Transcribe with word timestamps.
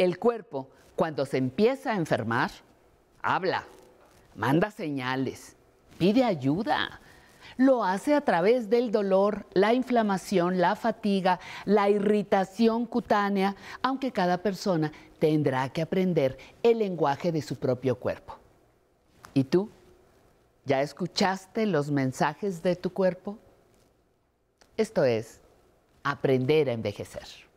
El 0.00 0.18
cuerpo, 0.18 0.70
cuando 0.96 1.26
se 1.26 1.36
empieza 1.36 1.92
a 1.92 1.96
enfermar, 1.96 2.50
habla, 3.20 3.66
manda 4.34 4.70
señales, 4.70 5.56
pide 5.98 6.24
ayuda. 6.24 7.02
Lo 7.58 7.84
hace 7.84 8.14
a 8.14 8.22
través 8.22 8.70
del 8.70 8.92
dolor, 8.92 9.44
la 9.52 9.74
inflamación, 9.74 10.58
la 10.58 10.74
fatiga, 10.74 11.38
la 11.66 11.90
irritación 11.90 12.86
cutánea, 12.86 13.56
aunque 13.82 14.10
cada 14.10 14.38
persona 14.38 14.90
tendrá 15.18 15.68
que 15.68 15.82
aprender 15.82 16.38
el 16.62 16.78
lenguaje 16.78 17.30
de 17.30 17.42
su 17.42 17.56
propio 17.56 17.94
cuerpo. 17.98 18.38
¿Y 19.34 19.44
tú? 19.44 19.68
¿Ya 20.64 20.80
escuchaste 20.80 21.66
los 21.66 21.90
mensajes 21.90 22.62
de 22.62 22.74
tu 22.74 22.90
cuerpo? 22.90 23.36
Esto 24.78 25.04
es 25.04 25.42
aprender 26.02 26.70
a 26.70 26.72
envejecer. 26.72 27.49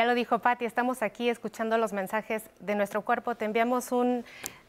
Ya 0.00 0.06
lo 0.06 0.14
dijo 0.14 0.38
Patti, 0.38 0.64
estamos 0.64 1.02
aquí 1.02 1.28
escuchando 1.28 1.76
los 1.76 1.92
mensajes 1.92 2.48
de 2.58 2.74
nuestro 2.74 3.02
cuerpo. 3.02 3.34
Te 3.34 3.44
enviamos 3.44 3.92
un 3.92 4.24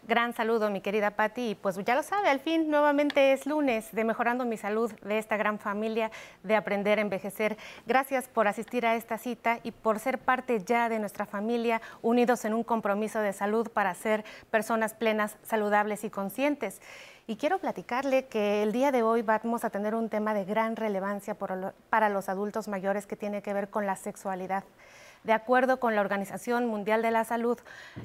gran 0.06 0.34
saludo, 0.34 0.70
mi 0.70 0.82
querida 0.82 1.12
Patti. 1.12 1.52
Y 1.52 1.56
pues 1.56 1.78
ya 1.86 1.96
lo 1.96 2.04
sabe, 2.04 2.28
al 2.28 2.42
fin 2.42 2.70
nuevamente 2.70 3.32
es 3.32 3.46
lunes 3.46 3.94
de 3.94 4.04
Mejorando 4.04 4.44
mi 4.44 4.58
Salud 4.58 4.92
de 4.92 5.18
esta 5.18 5.38
gran 5.38 5.58
familia 5.58 6.12
de 6.44 6.58
Aprender 6.58 7.00
a 7.00 7.02
Envejecer. 7.04 7.56
Gracias 7.88 8.28
por 8.28 8.50
asistir 8.50 8.86
a 8.86 8.96
esta 8.96 9.18
cita 9.18 9.62
y 9.64 9.72
por 9.72 10.00
ser 10.00 10.18
parte 10.18 10.62
ya 10.66 10.90
de 10.90 11.00
nuestra 11.00 11.26
familia, 11.26 11.82
unidos 12.02 12.44
en 12.44 12.54
un 12.54 12.66
compromiso 12.66 13.22
de 13.22 13.32
salud 13.32 13.70
para 13.70 13.94
ser 13.94 14.26
personas 14.50 14.94
plenas, 14.94 15.38
saludables 15.44 16.04
y 16.04 16.10
conscientes. 16.10 16.82
Y 17.26 17.38
quiero 17.38 17.60
platicarle 17.60 18.26
que 18.26 18.64
el 18.64 18.74
día 18.74 18.92
de 18.92 19.02
hoy 19.02 19.22
vamos 19.22 19.64
a 19.64 19.70
tener 19.70 19.96
un 19.96 20.10
tema 20.10 20.34
de 20.34 20.44
gran 20.44 20.76
relevancia 20.76 21.38
para 21.90 22.10
los 22.10 22.28
adultos 22.28 22.68
mayores 22.68 23.08
que 23.08 23.16
tiene 23.16 23.42
que 23.42 23.54
ver 23.54 23.70
con 23.70 23.86
la 23.86 23.96
sexualidad. 23.96 24.66
De 25.24 25.34
acuerdo 25.34 25.80
con 25.80 25.96
la 25.96 26.02
Organización 26.02 26.66
Mundial 26.66 27.04
de 27.04 27.12
la 27.12 27.24
Salud, 27.24 27.60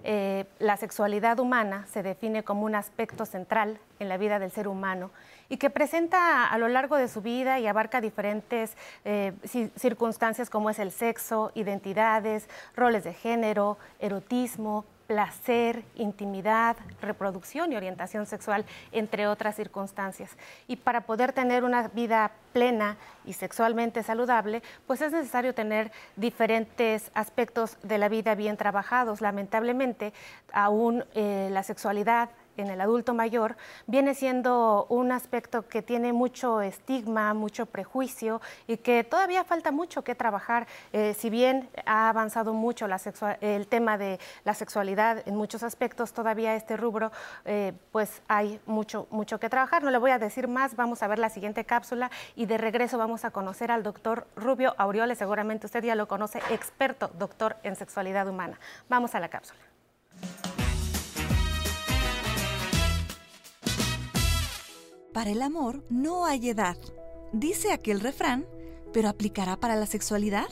eh, 0.04 0.44
la 0.58 0.76
sexualidad 0.76 1.38
humana 1.38 1.86
se 1.90 2.02
define 2.02 2.42
como 2.42 2.66
un 2.66 2.74
aspecto 2.74 3.24
central 3.24 3.78
en 3.98 4.10
la 4.10 4.18
vida 4.18 4.38
del 4.38 4.50
ser 4.50 4.68
humano 4.68 5.10
y 5.48 5.56
que 5.56 5.70
presenta 5.70 6.46
a 6.46 6.58
lo 6.58 6.68
largo 6.68 6.96
de 6.96 7.08
su 7.08 7.22
vida 7.22 7.58
y 7.58 7.66
abarca 7.66 8.02
diferentes 8.02 8.76
eh, 9.04 9.32
circunstancias 9.76 10.50
como 10.50 10.68
es 10.68 10.78
el 10.78 10.92
sexo, 10.92 11.52
identidades, 11.54 12.48
roles 12.74 13.04
de 13.04 13.14
género, 13.14 13.78
erotismo, 13.98 14.84
placer, 15.06 15.84
intimidad, 15.94 16.76
reproducción 17.00 17.72
y 17.72 17.76
orientación 17.76 18.26
sexual, 18.26 18.64
entre 18.92 19.26
otras 19.26 19.56
circunstancias. 19.56 20.36
Y 20.66 20.76
para 20.76 21.02
poder 21.02 21.32
tener 21.32 21.64
una 21.64 21.88
vida 21.88 22.32
plena 22.52 22.96
y 23.24 23.34
sexualmente 23.34 24.02
saludable, 24.02 24.62
pues 24.86 25.02
es 25.02 25.12
necesario 25.12 25.54
tener 25.54 25.92
diferentes 26.16 27.10
aspectos 27.14 27.76
de 27.82 27.98
la 27.98 28.08
vida 28.08 28.34
bien 28.34 28.56
trabajados. 28.56 29.20
Lamentablemente, 29.20 30.12
aún 30.52 31.04
eh, 31.14 31.48
la 31.52 31.62
sexualidad 31.62 32.30
en 32.56 32.68
el 32.68 32.80
adulto 32.80 33.14
mayor 33.14 33.56
viene 33.86 34.14
siendo 34.14 34.86
un 34.88 35.12
aspecto 35.12 35.66
que 35.68 35.82
tiene 35.82 36.12
mucho 36.12 36.60
estigma, 36.60 37.34
mucho 37.34 37.66
prejuicio 37.66 38.40
y 38.66 38.78
que 38.78 39.04
todavía 39.04 39.44
falta 39.44 39.72
mucho 39.72 40.02
que 40.02 40.14
trabajar. 40.14 40.66
Eh, 40.92 41.14
si 41.18 41.30
bien 41.30 41.68
ha 41.84 42.08
avanzado 42.08 42.52
mucho 42.52 42.86
el 43.40 43.66
tema 43.66 43.98
de 43.98 44.18
la 44.44 44.54
sexualidad 44.54 45.22
en 45.26 45.36
muchos 45.36 45.62
aspectos, 45.62 46.12
todavía 46.12 46.54
este 46.54 46.76
rubro, 46.76 47.12
eh, 47.44 47.72
pues 47.92 48.22
hay 48.28 48.60
mucho, 48.66 49.06
mucho 49.10 49.38
que 49.38 49.48
trabajar. 49.48 49.82
No 49.82 49.90
le 49.90 49.98
voy 49.98 50.10
a 50.10 50.18
decir 50.18 50.48
más, 50.48 50.76
vamos 50.76 51.02
a 51.02 51.08
ver 51.08 51.18
la 51.18 51.30
siguiente 51.30 51.64
cápsula 51.64 52.10
y 52.34 52.46
de 52.46 52.58
regreso 52.58 52.98
vamos 52.98 53.24
a 53.24 53.30
conocer 53.30 53.70
al 53.70 53.82
doctor 53.82 54.26
Rubio 54.36 54.74
Aureoles, 54.78 55.18
seguramente 55.18 55.66
usted 55.66 55.84
ya 55.84 55.94
lo 55.94 56.08
conoce, 56.08 56.40
experto 56.50 57.10
doctor 57.18 57.56
en 57.62 57.76
sexualidad 57.76 58.28
humana. 58.28 58.58
Vamos 58.88 59.14
a 59.14 59.20
la 59.20 59.28
cápsula. 59.28 59.60
Para 65.16 65.30
el 65.30 65.40
amor 65.40 65.82
no 65.88 66.26
hay 66.26 66.50
edad, 66.50 66.76
dice 67.32 67.72
aquel 67.72 68.00
refrán, 68.00 68.46
pero 68.92 69.08
¿aplicará 69.08 69.56
para 69.56 69.74
la 69.74 69.86
sexualidad? 69.86 70.48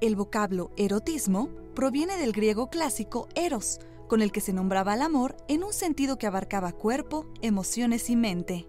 El 0.00 0.14
vocablo 0.14 0.70
erotismo 0.76 1.48
proviene 1.74 2.16
del 2.18 2.30
griego 2.30 2.70
clásico 2.70 3.26
eros, 3.34 3.80
con 4.06 4.22
el 4.22 4.30
que 4.30 4.40
se 4.40 4.52
nombraba 4.52 4.92
al 4.92 5.02
amor 5.02 5.36
en 5.48 5.64
un 5.64 5.72
sentido 5.72 6.18
que 6.18 6.28
abarcaba 6.28 6.70
cuerpo, 6.70 7.26
emociones 7.42 8.10
y 8.10 8.14
mente. 8.14 8.68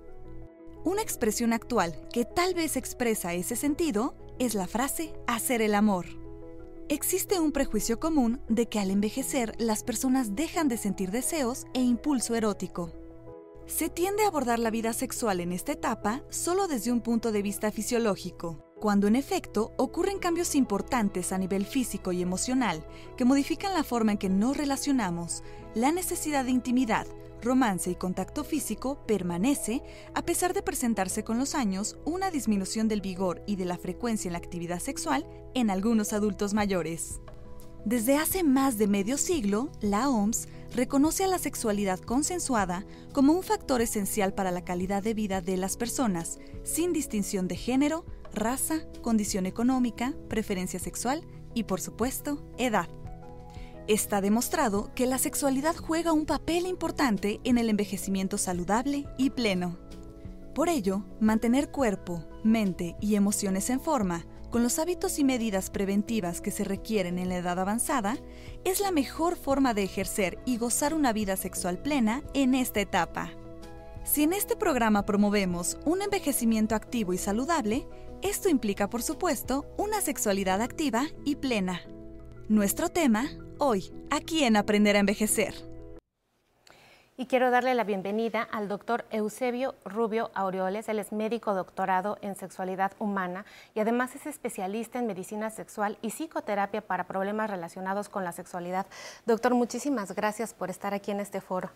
Una 0.83 1.03
expresión 1.03 1.53
actual 1.53 1.93
que 2.11 2.25
tal 2.25 2.55
vez 2.55 2.75
expresa 2.75 3.35
ese 3.35 3.55
sentido 3.55 4.15
es 4.39 4.55
la 4.55 4.65
frase 4.65 5.13
hacer 5.27 5.61
el 5.61 5.75
amor. 5.75 6.07
Existe 6.87 7.39
un 7.39 7.51
prejuicio 7.51 7.99
común 7.99 8.41
de 8.49 8.65
que 8.65 8.79
al 8.79 8.89
envejecer 8.89 9.53
las 9.59 9.83
personas 9.83 10.35
dejan 10.35 10.67
de 10.67 10.77
sentir 10.77 11.11
deseos 11.11 11.67
e 11.75 11.79
impulso 11.79 12.33
erótico. 12.33 12.91
Se 13.69 13.87
tiende 13.87 14.23
a 14.23 14.27
abordar 14.27 14.57
la 14.57 14.71
vida 14.71 14.93
sexual 14.93 15.39
en 15.39 15.51
esta 15.51 15.73
etapa 15.73 16.23
solo 16.29 16.67
desde 16.67 16.91
un 16.91 17.01
punto 17.01 17.31
de 17.31 17.43
vista 17.43 17.71
fisiológico, 17.71 18.65
cuando 18.79 19.07
en 19.07 19.15
efecto 19.15 19.73
ocurren 19.77 20.17
cambios 20.17 20.55
importantes 20.55 21.31
a 21.31 21.37
nivel 21.37 21.67
físico 21.67 22.11
y 22.11 22.23
emocional 22.23 22.83
que 23.15 23.25
modifican 23.25 23.75
la 23.75 23.83
forma 23.83 24.13
en 24.13 24.17
que 24.17 24.27
nos 24.27 24.57
relacionamos, 24.57 25.43
la 25.75 25.91
necesidad 25.91 26.45
de 26.45 26.51
intimidad, 26.51 27.05
romance 27.43 27.91
y 27.91 27.95
contacto 27.95 28.43
físico 28.43 29.05
permanece 29.05 29.83
a 30.15 30.25
pesar 30.25 30.53
de 30.53 30.63
presentarse 30.63 31.23
con 31.23 31.37
los 31.37 31.53
años 31.53 31.95
una 32.05 32.31
disminución 32.31 32.87
del 32.87 33.01
vigor 33.01 33.43
y 33.45 33.55
de 33.55 33.65
la 33.65 33.77
frecuencia 33.77 34.29
en 34.29 34.33
la 34.33 34.39
actividad 34.39 34.79
sexual 34.79 35.27
en 35.53 35.69
algunos 35.69 36.11
adultos 36.11 36.55
mayores. 36.55 37.21
Desde 37.85 38.17
hace 38.17 38.43
más 38.43 38.77
de 38.77 38.87
medio 38.87 39.17
siglo, 39.17 39.71
la 39.79 40.09
OMS 40.09 40.47
reconoce 40.73 41.23
a 41.23 41.27
la 41.27 41.39
sexualidad 41.39 41.99
consensuada 41.99 42.85
como 43.13 43.33
un 43.33 43.43
factor 43.43 43.81
esencial 43.81 44.33
para 44.33 44.51
la 44.51 44.63
calidad 44.63 45.03
de 45.03 45.13
vida 45.13 45.41
de 45.41 45.57
las 45.57 45.77
personas, 45.77 46.39
sin 46.63 46.93
distinción 46.93 47.47
de 47.47 47.55
género, 47.55 48.05
raza, 48.33 48.81
condición 49.01 49.45
económica, 49.45 50.13
preferencia 50.27 50.79
sexual 50.79 51.23
y, 51.53 51.63
por 51.63 51.81
supuesto, 51.81 52.43
edad. 52.57 52.89
Está 53.87 54.21
demostrado 54.21 54.91
que 54.93 55.07
la 55.07 55.17
sexualidad 55.17 55.75
juega 55.75 56.13
un 56.13 56.27
papel 56.27 56.67
importante 56.67 57.39
en 57.43 57.57
el 57.57 57.69
envejecimiento 57.69 58.37
saludable 58.37 59.07
y 59.17 59.31
pleno. 59.31 59.79
Por 60.53 60.69
ello, 60.69 61.03
mantener 61.19 61.71
cuerpo, 61.71 62.23
mente 62.43 62.95
y 63.01 63.15
emociones 63.15 63.69
en 63.71 63.79
forma, 63.79 64.27
con 64.49 64.63
los 64.63 64.79
hábitos 64.79 65.19
y 65.19 65.23
medidas 65.23 65.69
preventivas 65.69 66.41
que 66.41 66.51
se 66.51 66.63
requieren 66.63 67.19
en 67.19 67.29
la 67.29 67.37
edad 67.37 67.59
avanzada, 67.59 68.17
es 68.65 68.79
la 68.79 68.91
mejor 68.91 69.35
forma 69.35 69.73
de 69.73 69.83
ejercer 69.83 70.39
y 70.45 70.57
gozar 70.57 70.93
una 70.93 71.13
vida 71.13 71.35
sexual 71.35 71.77
plena 71.79 72.23
en 72.33 72.55
esta 72.55 72.81
etapa. 72.81 73.31
Si 74.03 74.23
en 74.23 74.33
este 74.33 74.55
programa 74.55 75.05
promovemos 75.05 75.77
un 75.85 76.01
envejecimiento 76.01 76.73
activo 76.73 77.13
y 77.13 77.17
saludable, 77.17 77.87
esto 78.21 78.49
implica, 78.49 78.89
por 78.89 79.03
supuesto, 79.03 79.65
una 79.77 80.01
sexualidad 80.01 80.61
activa 80.61 81.05
y 81.25 81.35
plena. 81.35 81.81
Nuestro 82.47 82.89
tema, 82.89 83.29
hoy, 83.59 83.93
aquí 84.09 84.43
en 84.43 84.57
Aprender 84.57 84.95
a 84.95 84.99
Envejecer 84.99 85.68
y 87.19 87.25
quiero 87.25 87.51
darle 87.51 87.75
la 87.75 87.83
bienvenida 87.83 88.43
al 88.49 88.69
doctor 88.69 89.03
Eusebio 89.11 89.75
Rubio 89.83 90.31
Aureoles. 90.35 90.87
Él 90.87 90.99
es 90.99 91.11
médico 91.11 91.53
doctorado 91.53 92.17
en 92.21 92.33
sexualidad 92.37 92.93
humana 92.97 93.43
y 93.75 93.81
además 93.81 94.15
es 94.15 94.25
especialista 94.25 94.99
en 94.99 95.07
medicina 95.07 95.49
sexual 95.49 95.97
y 96.01 96.11
psicoterapia 96.11 96.79
para 96.79 97.03
problemas 97.03 97.49
relacionados 97.49 98.07
con 98.07 98.23
la 98.23 98.31
sexualidad. 98.31 98.85
Doctor, 99.25 99.53
muchísimas 99.53 100.15
gracias 100.15 100.53
por 100.53 100.69
estar 100.69 100.93
aquí 100.93 101.11
en 101.11 101.19
este 101.19 101.41
foro. 101.41 101.69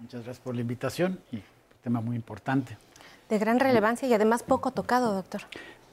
Muchas 0.00 0.22
gracias 0.22 0.44
por 0.44 0.54
la 0.54 0.60
invitación 0.60 1.18
y 1.32 1.36
un 1.36 1.42
tema 1.82 2.02
muy 2.02 2.14
importante. 2.14 2.76
De 3.30 3.38
gran 3.38 3.58
relevancia 3.58 4.06
y 4.06 4.12
además 4.12 4.42
poco 4.42 4.70
tocado, 4.70 5.14
doctor. 5.14 5.40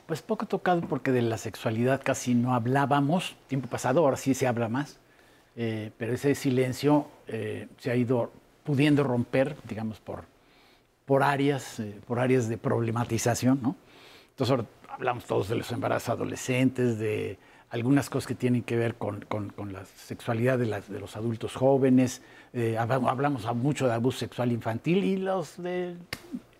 Pues 0.05 0.21
poco 0.21 0.47
tocado 0.47 0.81
porque 0.81 1.13
de 1.13 1.21
la 1.21 1.37
sexualidad 1.37 2.01
casi 2.03 2.35
no 2.35 2.53
hablábamos, 2.53 3.37
tiempo 3.47 3.69
pasado, 3.69 4.01
ahora 4.01 4.17
sí 4.17 4.33
se 4.33 4.47
habla 4.47 4.67
más, 4.67 4.99
eh, 5.55 5.91
pero 5.97 6.13
ese 6.13 6.35
silencio 6.35 7.07
eh, 7.27 7.69
se 7.77 7.89
ha 7.89 7.95
ido 7.95 8.33
pudiendo 8.67 9.01
romper, 9.01 9.55
digamos, 9.63 10.01
por, 10.01 10.25
por, 11.05 11.23
áreas, 11.23 11.79
eh, 11.79 11.97
por 12.05 12.19
áreas 12.19 12.49
de 12.49 12.57
problematización, 12.57 13.61
¿no? 13.61 13.77
Entonces 14.31 14.51
ahora 14.51 14.65
hablamos 14.89 15.23
todos 15.23 15.47
de 15.47 15.55
los 15.55 15.71
embarazos 15.71 16.09
adolescentes, 16.09 16.99
de 16.99 17.39
algunas 17.69 18.09
cosas 18.09 18.27
que 18.27 18.35
tienen 18.35 18.63
que 18.63 18.75
ver 18.75 18.95
con, 18.95 19.21
con, 19.21 19.71
la 19.71 19.85
sexualidad 19.85 20.57
de, 20.57 20.65
de, 20.65 20.99
los 20.99 21.15
adultos 21.15 21.55
jóvenes, 21.55 22.21
eh, 22.51 22.77
hablamos 22.77 23.45
mucho 23.55 23.87
de 23.87 23.93
abuso 23.93 24.19
sexual 24.19 24.51
infantil 24.51 25.01
y 25.05 25.15
los 25.15 25.55
de 25.63 25.95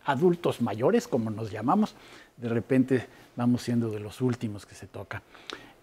adultos 0.06 0.62
mayores, 0.62 1.09
como 1.09 1.30
nos 1.30 1.51
llamamos, 1.51 1.94
de 2.38 2.48
repente 2.48 3.06
vamos 3.36 3.63
siendo 3.63 3.89
de 3.89 4.00
los 4.00 4.21
últimos 4.21 4.65
que 4.65 4.75
se 4.75 4.88
toca. 4.88 5.21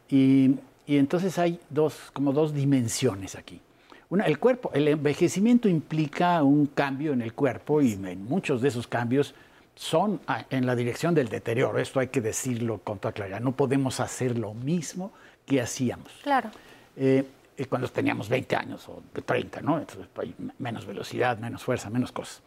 Y, 0.09 0.55
y 0.87 0.97
entonces 0.97 1.39
hay 1.39 1.61
dos, 1.69 2.11
como 2.15 2.33
dos 2.33 2.55
dimensiones 2.55 3.35
aquí. 3.35 3.61
Una, 4.11 4.25
el 4.25 4.39
cuerpo, 4.39 4.71
el 4.75 4.89
envejecimiento 4.89 5.69
implica 5.69 6.43
un 6.43 6.67
cambio 6.67 7.13
en 7.13 7.23
el 7.23 7.33
cuerpo 7.33 7.81
y 7.81 7.93
en 7.93 8.25
muchos 8.25 8.61
de 8.61 8.69
esos 8.69 8.87
cambios 8.87 9.35
son 9.75 10.21
ah, 10.27 10.45
en 10.51 10.67
la 10.67 10.77
dirección 10.77 11.15
del 11.15 11.29
deterioro. 11.29 11.79
Esto 11.79 12.01
hay 12.01 12.09
que 12.09 12.21
decirlo 12.21 12.79
con 12.79 12.99
toda 12.99 13.13
claridad. 13.13 13.41
No 13.41 13.53
podemos 13.53 14.01
hacer 14.01 14.39
lo 14.39 14.55
mismo 14.55 15.13
que 15.47 15.61
hacíamos. 15.61 16.13
Claro. 16.23 16.51
Eh, 16.97 17.25
cuando 17.69 17.89
teníamos 17.89 18.29
20 18.29 18.57
años 18.57 18.89
o 18.89 19.03
30, 19.25 19.61
¿no? 19.63 19.79
Entonces 19.79 20.07
hay 20.17 20.35
menos 20.59 20.87
velocidad, 20.87 21.39
menos 21.39 21.63
fuerza, 21.63 21.89
menos 21.89 22.11
cosas. 22.11 22.43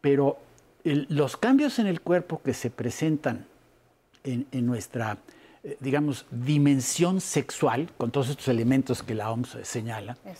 Pero 0.00 0.38
los 0.84 1.36
cambios 1.36 1.78
en 1.78 1.86
el 1.86 2.00
cuerpo 2.00 2.40
que 2.42 2.54
se 2.54 2.70
presentan 2.70 3.46
en, 4.24 4.46
nuestra, 4.66 5.18
eh, 5.64 5.76
digamos, 5.80 6.26
dimensión 6.30 7.20
sexual, 7.20 7.90
con 7.96 8.10
todos 8.10 8.28
estos 8.28 8.48
elementos 8.48 9.02
que 9.02 9.14
la 9.14 9.30
OMS 9.30 9.58
señala, 9.62 10.16
eh, 10.24 10.34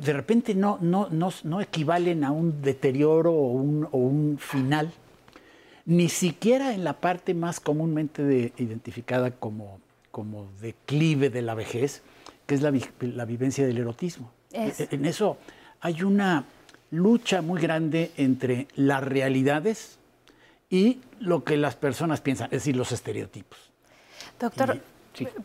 de 0.00 0.12
repente 0.12 0.54
no, 0.54 0.78
no, 0.80 1.08
no, 1.10 1.30
no, 1.44 1.60
equivalen 1.60 2.24
a 2.24 2.30
un 2.30 2.62
deterioro 2.62 3.30
o 3.32 3.52
un, 3.52 3.86
o 3.92 3.98
un, 3.98 4.38
final, 4.38 4.90
ni 5.84 6.08
siquiera 6.08 6.72
en 6.72 6.82
la 6.82 6.94
parte 6.94 7.34
más 7.34 7.60
comúnmente 7.60 8.22
de, 8.22 8.52
identificada 8.56 9.32
como, 9.32 9.80
como 10.10 10.48
declive 10.62 11.28
de 11.28 11.42
la 11.42 11.54
vejez, 11.54 12.02
que 12.46 12.54
es 12.54 12.62
la, 12.62 12.72
la 13.00 13.24
vivencia 13.26 13.66
del 13.66 13.76
erotismo. 13.76 14.32
E, 14.50 14.72
en 14.78 15.04
eso 15.04 15.36
hay 15.80 16.02
una 16.02 16.46
lucha 16.90 17.42
muy 17.42 17.60
grande 17.60 18.12
entre 18.16 18.68
las 18.74 19.04
realidades 19.04 19.98
y 20.70 21.00
lo 21.20 21.44
que 21.44 21.58
las 21.58 21.76
personas 21.76 22.22
piensan, 22.22 22.46
es 22.46 22.62
decir, 22.62 22.76
los 22.76 22.92
estereotipos. 22.92 23.58
Doctor, 24.40 24.80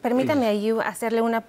permítame 0.02 0.48
ahí 0.48 0.70
hacerle 0.86 1.22
una 1.22 1.44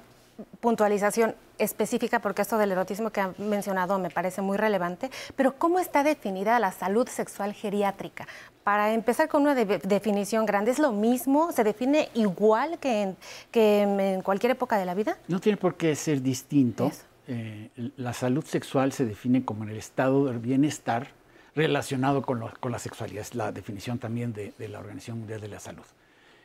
puntualización 0.61 1.35
específica 1.59 2.21
porque 2.21 2.43
esto 2.43 2.59
del 2.59 2.73
erotismo 2.73 3.11
que 3.11 3.21
ha 3.21 3.33
mencionado 3.39 3.99
me 3.99 4.11
parece 4.11 4.43
muy 4.43 4.57
relevante, 4.57 5.11
pero 5.37 5.59
¿cómo 5.59 5.79
está 5.79 6.03
definida 6.03 6.59
la 6.59 6.73
salud 6.73 7.09
sexual 7.09 7.53
geriátrica? 7.53 8.27
Para 8.65 8.93
empezar 8.93 9.29
con 9.29 9.43
una 9.43 9.55
definición 9.55 10.47
grande, 10.47 10.71
¿es 10.71 10.79
lo 10.79 10.93
mismo? 10.93 11.53
¿Se 11.53 11.65
define 11.65 12.11
igual 12.15 12.79
que 12.79 13.03
en, 13.03 13.17
que 13.51 13.83
en 13.83 14.23
cualquier 14.23 14.53
época 14.53 14.79
de 14.79 14.85
la 14.85 14.95
vida? 14.95 15.17
No 15.27 15.41
tiene 15.41 15.57
por 15.57 15.77
qué 15.77 15.97
ser 15.97 16.23
distinto. 16.23 16.93
Eh, 17.27 17.71
la 17.97 18.13
salud 18.13 18.45
sexual 18.45 18.93
se 18.93 19.05
define 19.05 19.45
como 19.45 19.65
en 19.65 19.71
el 19.71 19.77
estado 19.77 20.27
del 20.27 20.39
bienestar 20.39 21.09
relacionado 21.55 22.23
con, 22.23 22.41
la 22.41 22.79
sexualidad. 22.79 23.23
Es 23.23 23.35
la 23.35 23.53
definición 23.53 23.99
también 23.99 24.33
de, 24.33 24.55
la 24.69 24.79
Organización 24.79 25.19
Mundial 25.19 25.41
de 25.41 25.49
la 25.49 25.61
Salud. 25.61 25.85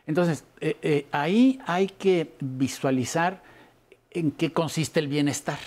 Entonces, 0.08 0.44
eh, 0.60 0.76
eh, 0.82 1.08
ahí 1.12 1.62
hay 1.66 1.88
que 1.88 2.34
visualizar 2.40 3.42
en 4.14 4.32
qué 4.32 4.52
consiste 4.52 5.00
el 5.00 5.08
bienestar. 5.08 5.60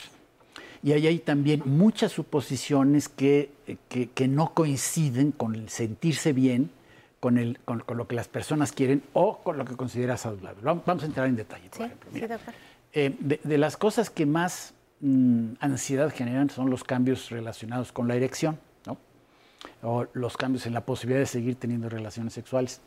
Y 0.82 0.93
ahí 0.93 1.06
hay 1.06 1.19
también 1.19 1.62
muchas 1.64 2.12
suposiciones 2.12 3.08
que, 3.08 3.50
que, 3.88 4.28
no 4.28 4.54
coinciden 4.54 5.32
con 5.32 5.54
el 5.54 5.69
sentirse 5.69 6.32
bien, 6.32 6.70
con, 7.19 7.38
el, 7.38 7.58
con, 7.64 7.82
lo 7.88 8.06
que 8.06 8.14
las 8.14 8.28
personas 8.28 8.72
quieren 8.72 9.02
o 9.12 9.38
con 9.38 9.58
lo 9.58 9.64
que 9.64 9.75
consideras 9.75 10.20
saludable. 10.20 10.60
Vamos 10.62 11.02
a 11.02 11.06
entrar 11.06 11.26
en 11.26 11.37
detalle, 11.37 11.69
por 11.70 11.87
ejemplo. 11.87 12.38
de, 12.93 13.58
las 13.58 13.76
cosas 13.76 14.10
que 14.10 14.26
más 14.26 14.75
Mm, 15.00 15.54
ansiedad 15.60 16.10
generan 16.10 16.48
son 16.48 16.70
los 16.70 16.82
cambios 16.82 17.28
relacionados 17.28 17.93
con 17.93 18.08
la 18.08 18.14
erección, 18.14 18.58
¿no? 18.87 18.96
o 19.82 20.06
los 20.14 20.38
cambios 20.38 20.64
en 20.64 20.72
la 20.72 20.81
posibilidad 20.81 21.20
de 21.20 21.26
seguir 21.26 21.56
teniendo 21.56 21.90
relaciones 21.90 22.32
sexuales. 22.32 22.81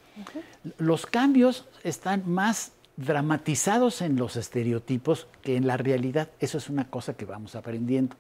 Los 0.80 1.06
cambios 1.06 1.68
están 1.84 2.24
más 2.28 2.72
dramatizados 3.00 4.02
en 4.02 4.16
los 4.16 4.36
estereotipos 4.36 5.28
que 5.42 5.56
en 5.56 5.68
la 5.68 5.78
realidad. 5.78 6.30
Eso 6.40 6.58
es 6.58 6.70
una 6.70 6.90
cosa 6.90 7.16
que 7.16 7.26
vamos 7.26 7.56
aprendiendo. 7.56 8.16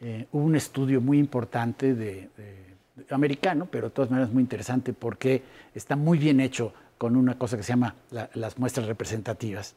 Eh, 0.00 0.26
hubo 0.32 0.44
un 0.44 0.56
estudio 0.56 1.00
muy 1.00 1.18
importante 1.18 1.94
de, 1.94 2.28
americano, 3.10 3.68
pero 3.70 3.88
de 3.88 3.94
todas 3.94 4.10
maneras 4.10 4.32
muy 4.32 4.42
interesante 4.42 4.92
porque 4.92 5.42
está 5.74 5.96
muy 5.96 6.18
bien 6.18 6.40
hecho 6.40 6.72
con 6.98 7.16
una 7.16 7.36
cosa 7.38 7.56
que 7.56 7.62
se 7.62 7.72
llama 7.72 7.94
las 8.10 8.58
muestras 8.58 8.86
representativas 8.86 9.74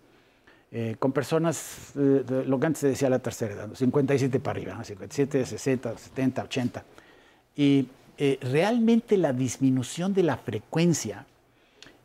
eh, 0.71 0.97
con 0.99 1.11
personas, 1.11 1.93
eh, 1.97 2.43
lo 2.45 2.59
que 2.59 2.67
antes 2.67 2.81
se 2.81 2.89
decía 2.89 3.09
la 3.09 3.17
tercera 3.17 3.55
edad, 3.55 3.69
57 3.73 4.39
para 4.39 4.59
arriba, 4.59 4.83
57, 4.83 5.43
60, 5.47 5.97
70, 5.97 6.43
80. 6.43 6.83
Y 7.55 7.87
eh, 8.19 8.37
realmente 8.39 9.17
la 9.17 9.33
disminución 9.33 10.13
de 10.13 10.21
la 10.21 10.37
frecuencia 10.37 11.25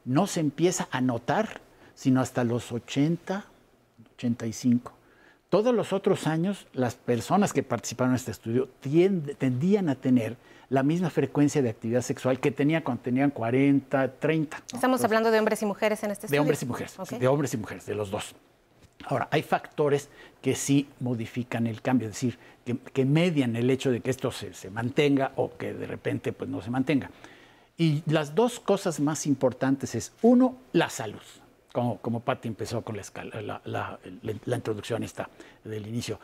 no 0.06 0.26
se 0.26 0.40
empieza 0.40 0.88
a 0.90 1.02
notar 1.02 1.60
sino 1.94 2.20
hasta 2.20 2.44
los 2.44 2.72
80, 2.72 3.44
85. 4.16 4.92
Todos 5.48 5.74
los 5.74 5.92
otros 5.92 6.26
años, 6.26 6.66
las 6.72 6.96
personas 6.96 7.52
que 7.52 7.62
participaron 7.62 8.12
en 8.12 8.16
este 8.16 8.32
estudio 8.32 8.68
tendían 9.38 9.88
a 9.88 9.94
tener 9.94 10.36
la 10.68 10.82
misma 10.82 11.10
frecuencia 11.10 11.62
de 11.62 11.70
actividad 11.70 12.02
sexual 12.02 12.40
que 12.40 12.50
tenían 12.50 12.82
cuando 12.82 13.02
tenían 13.02 13.30
40, 13.30 14.14
30. 14.14 14.62
Estamos 14.72 15.04
hablando 15.04 15.30
de 15.30 15.38
hombres 15.38 15.62
y 15.62 15.66
mujeres 15.66 16.02
en 16.02 16.10
este 16.10 16.26
estudio. 16.26 16.38
De 16.38 16.40
hombres 16.40 16.62
y 16.62 16.66
mujeres, 16.66 16.96
de 17.20 17.28
hombres 17.28 17.54
y 17.54 17.56
mujeres, 17.56 17.86
de 17.86 17.94
los 17.94 18.10
dos. 18.10 18.34
Ahora, 19.06 19.28
hay 19.30 19.42
factores 19.42 20.08
que 20.40 20.54
sí 20.54 20.88
modifican 21.00 21.66
el 21.66 21.82
cambio, 21.82 22.08
es 22.08 22.14
decir, 22.14 22.38
que, 22.92 23.04
median 23.04 23.54
el 23.56 23.68
hecho 23.70 23.90
de 23.90 24.00
que 24.00 24.10
esto 24.10 24.30
se, 24.30 24.70
mantenga 24.70 25.32
o 25.36 25.56
que 25.56 25.74
de 25.74 25.86
repente 25.86 26.32
pues, 26.32 26.48
no 26.48 26.62
se 26.62 26.70
mantenga. 26.70 27.10
Y 27.76 28.02
las 28.06 28.34
dos 28.34 28.60
cosas 28.60 29.00
más 29.00 29.26
importantes 29.26 29.94
es, 29.94 30.12
uno, 30.22 30.56
la 30.72 30.88
salud, 30.88 31.20
como, 31.74 31.98
como 31.98 32.20
Patti 32.20 32.46
empezó 32.46 32.82
con 32.82 32.96
la, 32.96 33.60
la, 33.64 33.98
la, 34.22 34.56
introducción 34.56 35.02
esta 35.02 35.28
del 35.64 35.88
inicio. 35.88 36.20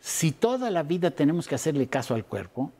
Si 0.00 0.32
toda 0.32 0.72
la 0.72 0.82
vida 0.82 1.12
tenemos 1.12 1.46
que 1.46 1.54
hacerle 1.54 1.86
caso 1.86 2.16
al 2.16 2.24
cuerpo, 2.24 2.72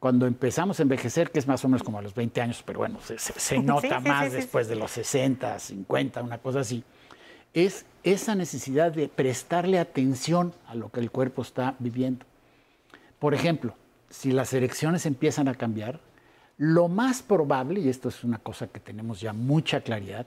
cuando 0.00 0.26
empezamos 0.26 0.80
a 0.80 0.82
envejecer, 0.82 1.30
que 1.30 1.38
es 1.38 1.46
más 1.46 1.64
o 1.64 1.68
menos 1.68 1.84
como 1.84 2.00
a 2.00 2.02
los 2.02 2.16
20 2.16 2.40
años, 2.40 2.64
pero 2.66 2.80
bueno, 2.80 2.98
se, 3.00 3.58
nota 3.62 4.00
más 4.00 4.32
después 4.32 4.66
de 4.66 4.74
los 4.74 4.90
60, 4.90 5.56
50, 5.60 6.20
una 6.20 6.38
cosa 6.38 6.60
así, 6.60 6.82
es 7.54 7.86
esa 8.02 8.34
necesidad 8.34 8.90
de 8.90 9.06
prestarle 9.06 9.78
atención 9.78 10.52
a 10.66 10.74
lo 10.74 10.90
que 10.90 10.98
el 10.98 11.12
cuerpo 11.12 11.42
está 11.42 11.76
viviendo. 11.78 12.26
Por 13.20 13.34
ejemplo, 13.34 13.76
si 14.10 14.32
las 14.32 14.52
erecciones 14.52 15.06
empiezan 15.06 15.46
a 15.46 15.54
cambiar, 15.54 16.00
lo 16.58 16.88
más 16.88 17.22
probable, 17.22 17.78
y 17.78 17.88
esto 17.88 18.08
es 18.08 18.24
una 18.24 18.38
cosa 18.38 18.66
que 18.66 18.80
tenemos 18.80 19.20
ya 19.20 19.32
mucha 19.32 19.82
claridad, 19.82 20.26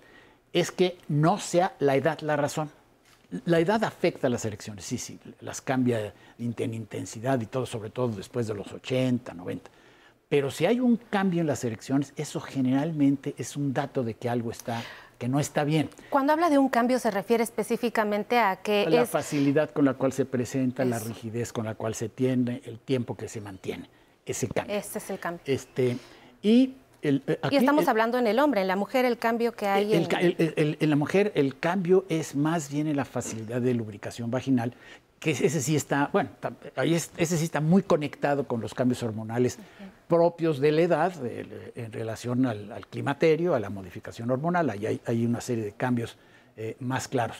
es 0.54 0.72
que 0.72 0.98
no 1.08 1.40
sea 1.40 1.76
la 1.80 1.96
edad 1.96 2.20
la 2.22 2.36
razón. 2.36 2.70
La 3.46 3.60
edad 3.60 3.84
afecta 3.84 4.28
a 4.28 4.30
las 4.30 4.44
erecciones, 4.46 4.86
sí, 4.86 4.98
sí, 4.98 5.20
las 5.42 5.62
cambia 5.62 6.14
en 6.40 6.74
intensidad 6.74 7.40
y 7.40 7.46
todo, 7.46 7.68
sobre 7.68 7.92
todo 7.92 8.08
después 8.08 8.48
de 8.48 8.56
los 8.56 8.72
80, 8.72 9.36
90. 9.36 9.70
Pero 10.28 10.50
si 10.50 10.66
hay 10.66 10.80
un 10.80 10.98
cambio 10.98 11.42
en 11.42 11.48
las 11.48 11.64
erecciones, 11.64 12.14
eso 12.16 12.40
generalmente 12.40 13.36
es 13.38 13.56
un 13.56 13.74
dato 13.74 14.04
de 14.04 14.16
que 14.16 14.30
algo 14.30 14.52
está 14.52 14.82
que 15.20 15.28
no 15.28 15.40
está 15.40 15.66
bien. 15.66 15.90
Cuando 16.10 16.34
habla 16.34 16.50
de 16.50 16.58
un 16.58 16.70
cambio 16.70 16.98
se 16.98 17.12
refiere 17.12 17.44
específicamente 17.44 18.40
a 18.40 18.56
que 18.56 18.90
la 18.90 19.06
facilidad 19.06 19.70
con 19.72 19.86
la 19.86 19.94
cual 19.94 20.14
se 20.14 20.26
presenta, 20.26 20.86
la 20.86 20.98
rigidez 20.98 21.52
con 21.52 21.66
la 21.66 21.76
cual 21.76 21.94
se 21.94 22.08
tiene, 22.08 22.62
el 22.64 22.80
tiempo 22.80 23.16
que 23.18 23.28
se 23.28 23.42
mantiene, 23.42 23.90
ese 24.26 24.48
cambio. 24.48 24.76
Este 24.76 24.98
es 24.98 25.10
el 25.10 25.20
cambio. 25.20 25.44
Este, 25.46 25.98
y 26.42 26.74
el, 27.02 27.24
eh, 27.28 27.40
y 27.52 27.56
estamos 27.56 27.88
hablando 27.88 28.18
en 28.18 28.28
el 28.28 28.40
hombre, 28.40 28.62
en 28.62 28.68
la 28.68 28.76
mujer 28.76 29.06
el 29.06 29.18
cambio 29.18 29.54
que 29.54 29.68
hay. 29.68 29.94
en... 29.94 30.78
en 30.80 30.90
la 30.90 30.96
mujer 30.96 31.32
el 31.36 31.58
cambio 31.58 32.06
es 32.10 32.36
más 32.36 32.72
bien 32.72 32.88
en 32.88 32.96
la 32.96 33.06
facilidad 33.06 33.62
de 33.62 33.74
lubricación 33.74 34.32
vaginal, 34.32 34.74
que 35.20 35.32
ese 35.32 35.62
sí 35.62 35.76
está, 35.76 36.10
bueno, 36.14 36.30
ese 36.84 37.38
sí 37.38 37.44
está 37.44 37.60
muy 37.60 37.84
conectado 37.84 38.46
con 38.46 38.62
los 38.62 38.74
cambios 38.74 39.04
hormonales 39.04 39.60
propios 40.08 40.60
de 40.60 40.72
la 40.72 40.82
edad 40.82 41.14
en 41.76 41.92
relación 41.92 42.46
al, 42.46 42.88
climaterio, 42.90 43.54
a 43.54 43.60
la 43.60 43.70
modificación 43.70 44.32
hormonal. 44.32 44.70
Ahí 44.70 45.00
hay, 45.06 45.26
una 45.26 45.42
serie 45.42 45.66
de 45.66 45.72
cambios 45.74 46.18
eh, 46.56 46.78
más 46.80 47.08
claros. 47.08 47.38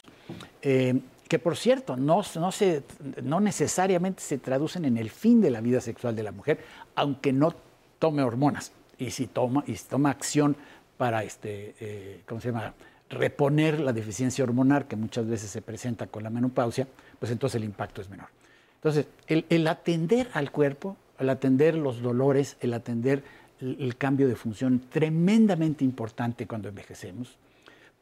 Eh, 0.62 1.00
que 1.26 1.38
por 1.38 1.56
cierto, 1.56 1.96
no, 1.96 2.22
no, 2.36 2.52
se, 2.52 2.82
no 3.22 3.40
necesariamente 3.40 4.22
se 4.22 4.38
traducen 4.38 4.84
en 4.84 4.98
el 4.98 5.10
fin 5.10 5.40
de 5.40 5.50
la 5.50 5.60
vida 5.60 5.80
sexual 5.80 6.14
de 6.14 6.22
la 6.22 6.32
mujer, 6.32 6.60
aunque 6.94 7.32
no 7.32 7.54
tome 7.98 8.22
hormonas. 8.22 8.72
Y 9.00 9.10
si 9.10 9.26
toma, 9.26 9.64
y 9.66 9.74
toma 9.74 10.10
acción 10.10 10.56
para, 10.96 11.24
este, 11.24 11.74
eh, 11.80 12.22
¿cómo 12.28 12.40
se 12.40 12.52
llama?, 12.52 12.74
reponer 13.10 13.80
la 13.80 13.92
deficiencia 13.92 14.44
hormonal 14.44 14.86
que 14.86 14.94
muchas 14.94 15.26
veces 15.26 15.50
se 15.50 15.60
presenta 15.60 16.06
con 16.06 16.22
la 16.22 16.30
menopausia, 16.30 16.86
pues 17.18 17.32
entonces 17.32 17.56
el 17.56 17.64
impacto 17.64 18.00
es 18.00 18.08
menor. 18.08 18.28
Entonces, 18.76 19.06
el, 19.26 19.66
atender 19.66 20.30
al 20.32 20.52
cuerpo, 20.52 20.96
el 21.18 21.28
atender 21.28 21.74
los 21.74 22.00
dolores, 22.00 22.56
el 22.60 22.72
atender 22.72 23.22
el, 23.60 23.96
cambio 23.96 24.28
de 24.28 24.36
función, 24.36 24.80
tremendamente 24.88 25.84
importante 25.84 26.46
cuando 26.46 26.68
envejecemos, 26.68 27.36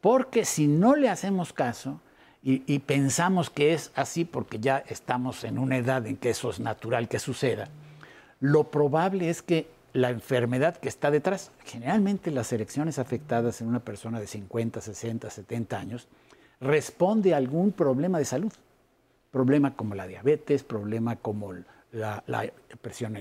porque 0.01 0.45
si 0.45 0.69
no 0.69 0.95
le 0.95 1.09
hacemos 1.09 1.53
caso 1.53 2.01
y, 2.45 2.63
y 2.73 2.79
pensamos 2.79 3.51
que 3.51 3.73
es 3.75 3.91
así 3.97 4.25
porque 4.25 4.61
ya 4.61 4.85
estamos 4.87 5.43
en 5.43 5.59
una 5.59 5.79
edad 5.79 6.07
en 6.07 6.17
que 6.17 6.31
eso 6.31 6.51
es 6.51 6.61
natural 6.61 7.09
que 7.09 7.19
suceda, 7.19 7.69
lo 8.39 8.71
probable 8.71 9.31
es 9.31 9.43
que 9.43 9.67
la 9.93 10.11
enfermedad 10.11 10.77
que 10.77 10.89
está 10.89 11.11
detrás. 11.11 11.51
Generalmente 11.65 12.31
las 12.31 12.53
erecciones 12.53 12.99
afectadas 12.99 13.61
en 13.61 13.69
una 13.69 13.81
persona 13.81 14.21
de 14.21 14.27
50, 14.27 14.81
60, 14.81 15.31
70 15.31 15.79
años 15.79 16.09
responde 16.61 17.35
a 17.35 17.37
algún 17.37 17.73
problema 17.73 18.19
de 18.19 18.25
salud. 18.25 18.53
Problema 19.31 19.75
como 19.75 19.95
la 19.95 20.07
diabetes, 20.07 20.65
problema 20.65 21.17
como 21.17 21.53
la, 21.93 22.23
presión 22.81 23.17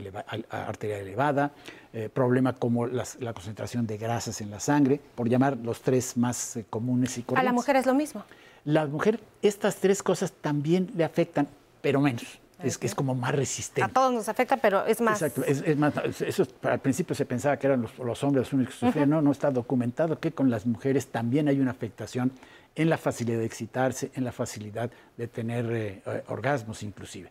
arterial 0.49 1.01
elevada, 1.01 1.51
eh, 1.93 2.09
problema 2.09 2.53
como 2.53 2.87
la 2.87 3.33
concentración 3.33 3.85
de 3.85 3.97
grasas 3.97 4.41
en 4.41 4.49
la 4.49 4.59
sangre, 4.59 4.99
por 5.15 5.27
llamar 5.27 5.57
los 5.57 5.81
tres 5.81 6.17
más 6.17 6.57
eh, 6.57 6.65
comunes 6.69 7.17
y 7.17 7.23
corrientes. 7.23 7.41
A 7.41 7.51
la 7.51 7.53
mujer 7.53 7.75
es 7.75 7.85
lo 7.85 7.93
mismo. 7.93 8.23
La 8.63 8.85
mujer, 8.85 9.19
estas 9.41 9.77
tres 9.77 10.03
cosas 10.03 10.31
también 10.31 10.91
le 10.95 11.03
afectan, 11.03 11.47
pero 11.81 12.01
menos. 12.01 12.39
Es 12.63 12.77
que 12.77 12.87
es 12.87 12.95
como 12.95 13.13
más 13.13 13.35
resistente. 13.35 13.83
A 13.83 13.89
todos 13.89 14.11
nos 14.11 14.27
afecta, 14.29 14.57
pero 14.57 14.85
es 14.85 14.99
más. 14.99 15.21
Exacto. 15.21 15.43
Es, 15.45 15.77
más 15.77 15.93
eso 16.21 16.43
al 16.63 16.79
principio 16.79 17.15
se 17.15 17.25
pensaba 17.25 17.57
que 17.57 17.67
eran 17.67 17.81
los, 17.81 18.23
hombres 18.23 18.47
los 18.47 18.53
únicos 18.53 18.75
que 18.75 18.87
sufrían. 18.87 19.09
No, 19.09 19.21
no 19.21 19.31
está 19.31 19.51
documentado 19.51 20.19
que 20.19 20.31
con 20.31 20.49
las 20.49 20.65
mujeres 20.65 21.07
también 21.07 21.47
hay 21.47 21.59
una 21.59 21.71
afectación 21.71 22.31
en 22.75 22.89
la 22.89 22.97
facilidad 22.97 23.39
de 23.39 23.45
excitarse, 23.45 24.11
en 24.15 24.23
la 24.23 24.31
facilidad 24.31 24.91
de 25.17 25.27
tener 25.27 25.65
eh, 25.71 26.01
eh, 26.05 26.23
orgasmos 26.27 26.83
inclusive. 26.83 27.29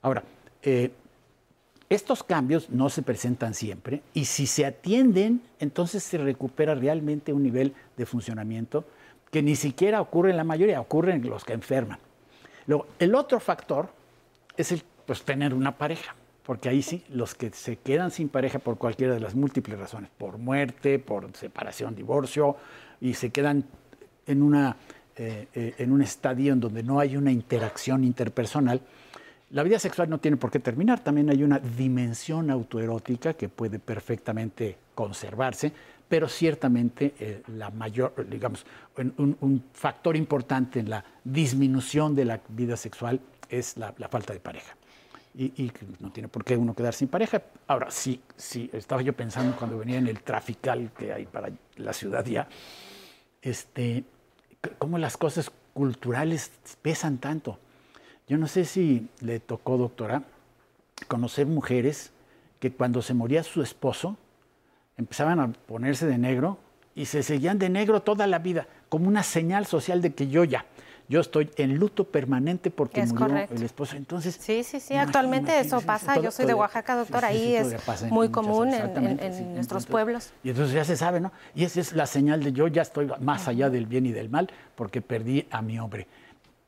Ahora, 0.00 0.22
eh, 0.62 0.90
estos 1.88 2.22
cambios 2.22 2.70
no 2.70 2.88
se 2.88 3.02
presentan 3.02 3.54
siempre 3.54 4.02
y 4.14 4.24
si 4.24 4.46
se 4.46 4.64
atienden, 4.64 5.42
entonces 5.60 6.02
se 6.02 6.18
recupera 6.18 6.74
realmente 6.74 7.32
un 7.32 7.42
nivel 7.42 7.74
de 7.96 8.06
funcionamiento 8.06 8.84
que 9.30 9.42
ni 9.42 9.56
siquiera 9.56 10.00
ocurre 10.00 10.30
en 10.30 10.36
la 10.36 10.44
mayoría, 10.44 10.80
ocurre 10.80 11.14
en 11.14 11.28
los 11.28 11.44
que 11.44 11.52
enferman. 11.52 11.98
Luego, 12.66 12.86
el 12.98 13.14
otro 13.14 13.40
factor 13.40 13.88
es 14.56 14.72
el 14.72 14.82
pues, 15.06 15.22
tener 15.22 15.54
una 15.54 15.76
pareja, 15.76 16.14
porque 16.44 16.68
ahí 16.68 16.82
sí, 16.82 17.04
los 17.08 17.34
que 17.34 17.50
se 17.50 17.76
quedan 17.76 18.10
sin 18.10 18.28
pareja 18.28 18.58
por 18.58 18.78
cualquiera 18.78 19.14
de 19.14 19.20
las 19.20 19.34
múltiples 19.34 19.78
razones, 19.78 20.10
por 20.16 20.38
muerte, 20.38 20.98
por 20.98 21.34
separación, 21.36 21.94
divorcio, 21.94 22.56
y 23.00 23.14
se 23.14 23.30
quedan 23.30 23.64
en, 24.26 24.42
una, 24.42 24.76
eh, 25.16 25.48
eh, 25.54 25.74
en 25.78 25.92
un 25.92 26.02
estadio 26.02 26.52
en 26.52 26.60
donde 26.60 26.82
no 26.82 27.00
hay 27.00 27.16
una 27.16 27.32
interacción 27.32 28.04
interpersonal, 28.04 28.80
la 29.52 29.62
vida 29.62 29.78
sexual 29.78 30.08
no 30.08 30.16
tiene 30.18 30.38
por 30.38 30.50
qué 30.50 30.60
terminar, 30.60 31.04
también 31.04 31.28
hay 31.28 31.42
una 31.42 31.58
dimensión 31.58 32.50
autoerótica 32.50 33.34
que 33.34 33.50
puede 33.50 33.78
perfectamente 33.78 34.78
conservarse, 34.94 35.72
pero 36.12 36.28
ciertamente 36.28 37.14
eh, 37.18 37.42
la 37.56 37.70
mayor, 37.70 38.28
digamos, 38.28 38.66
un, 38.98 39.34
un, 39.40 39.64
factor 39.72 40.14
importante 40.14 40.78
en 40.78 40.90
la 40.90 41.02
disminución 41.24 42.14
de 42.14 42.26
la 42.26 42.38
vida 42.50 42.76
sexual 42.76 43.18
es 43.48 43.78
la, 43.78 43.94
falta 44.10 44.34
de 44.34 44.40
pareja. 44.40 44.76
Y, 45.34 45.72
no 46.00 46.12
tiene 46.12 46.28
por 46.28 46.44
qué 46.44 46.54
uno 46.54 46.74
quedar 46.74 46.92
sin 46.92 47.08
pareja. 47.08 47.40
Ahora, 47.66 47.90
sí, 47.90 48.20
sí, 48.36 48.68
estaba 48.74 49.00
yo 49.00 49.14
pensando 49.14 49.56
cuando 49.56 49.78
venía 49.78 49.96
en 49.96 50.06
el 50.06 50.20
trafical 50.20 50.90
que 50.98 51.14
hay 51.14 51.24
para 51.24 51.48
la 51.76 51.94
ciudad 51.94 52.26
ya, 52.26 52.46
este, 53.40 54.04
cómo 54.76 54.98
las 54.98 55.16
cosas 55.16 55.50
culturales 55.72 56.52
pesan 56.82 57.16
tanto. 57.16 57.58
Yo 58.28 58.36
no 58.36 58.48
sé 58.48 58.66
si 58.66 59.08
le 59.20 59.40
tocó, 59.40 59.78
doctora, 59.78 60.24
conocer 61.08 61.46
mujeres 61.46 62.12
que 62.60 62.70
cuando 62.70 63.00
se 63.00 63.14
moría 63.14 63.42
su 63.42 63.62
esposo 63.62 64.18
empezaban 64.96 65.40
a 65.40 65.52
ponerse 65.52 66.06
de 66.06 66.18
negro 66.18 66.58
y 66.94 67.06
se 67.06 67.22
seguían 67.22 67.58
de 67.58 67.68
negro 67.68 68.02
toda 68.02 68.26
la 68.26 68.38
vida, 68.38 68.66
como 68.88 69.08
una 69.08 69.22
señal 69.22 69.66
social 69.66 70.02
de 70.02 70.14
que 70.14 70.28
yo 70.28 70.44
ya, 70.44 70.66
yo 71.08 71.20
estoy 71.20 71.50
en 71.56 71.76
luto 71.76 72.04
permanente 72.04 72.70
porque 72.70 73.04
murió 73.04 73.46
el 73.50 73.62
esposo. 73.62 73.96
Entonces, 73.96 74.38
sí, 74.40 74.62
sí, 74.64 74.80
sí, 74.80 74.94
actualmente 74.94 75.58
eso 75.58 75.80
pasa. 75.80 76.18
yo 76.20 76.30
soy 76.30 76.46
de 76.46 76.54
Oaxaca, 76.54 76.96
doctor, 76.96 77.24
ahí 77.24 77.54
es 77.54 77.76
muy 78.10 78.30
común 78.30 78.72
en, 78.72 79.54
nuestros 79.54 79.86
pueblos. 79.86 80.32
Y 80.42 80.50
entonces 80.50 80.74
ya 80.74 80.84
se 80.84 80.96
sabe, 80.96 81.20
¿no? 81.20 81.32
Y 81.54 81.64
esa 81.64 81.80
es 81.80 81.92
la 81.92 82.06
señal 82.06 82.42
de 82.42 82.52
yo 82.52 82.68
ya 82.68 82.82
estoy 82.82 83.10
más 83.20 83.48
allá 83.48 83.68
del 83.68 83.86
bien 83.86 84.06
y 84.06 84.12
del 84.12 84.30
mal 84.30 84.50
porque 84.74 85.02
perdí 85.02 85.46
a 85.50 85.60
mi 85.60 85.78
hombre. 85.78 86.06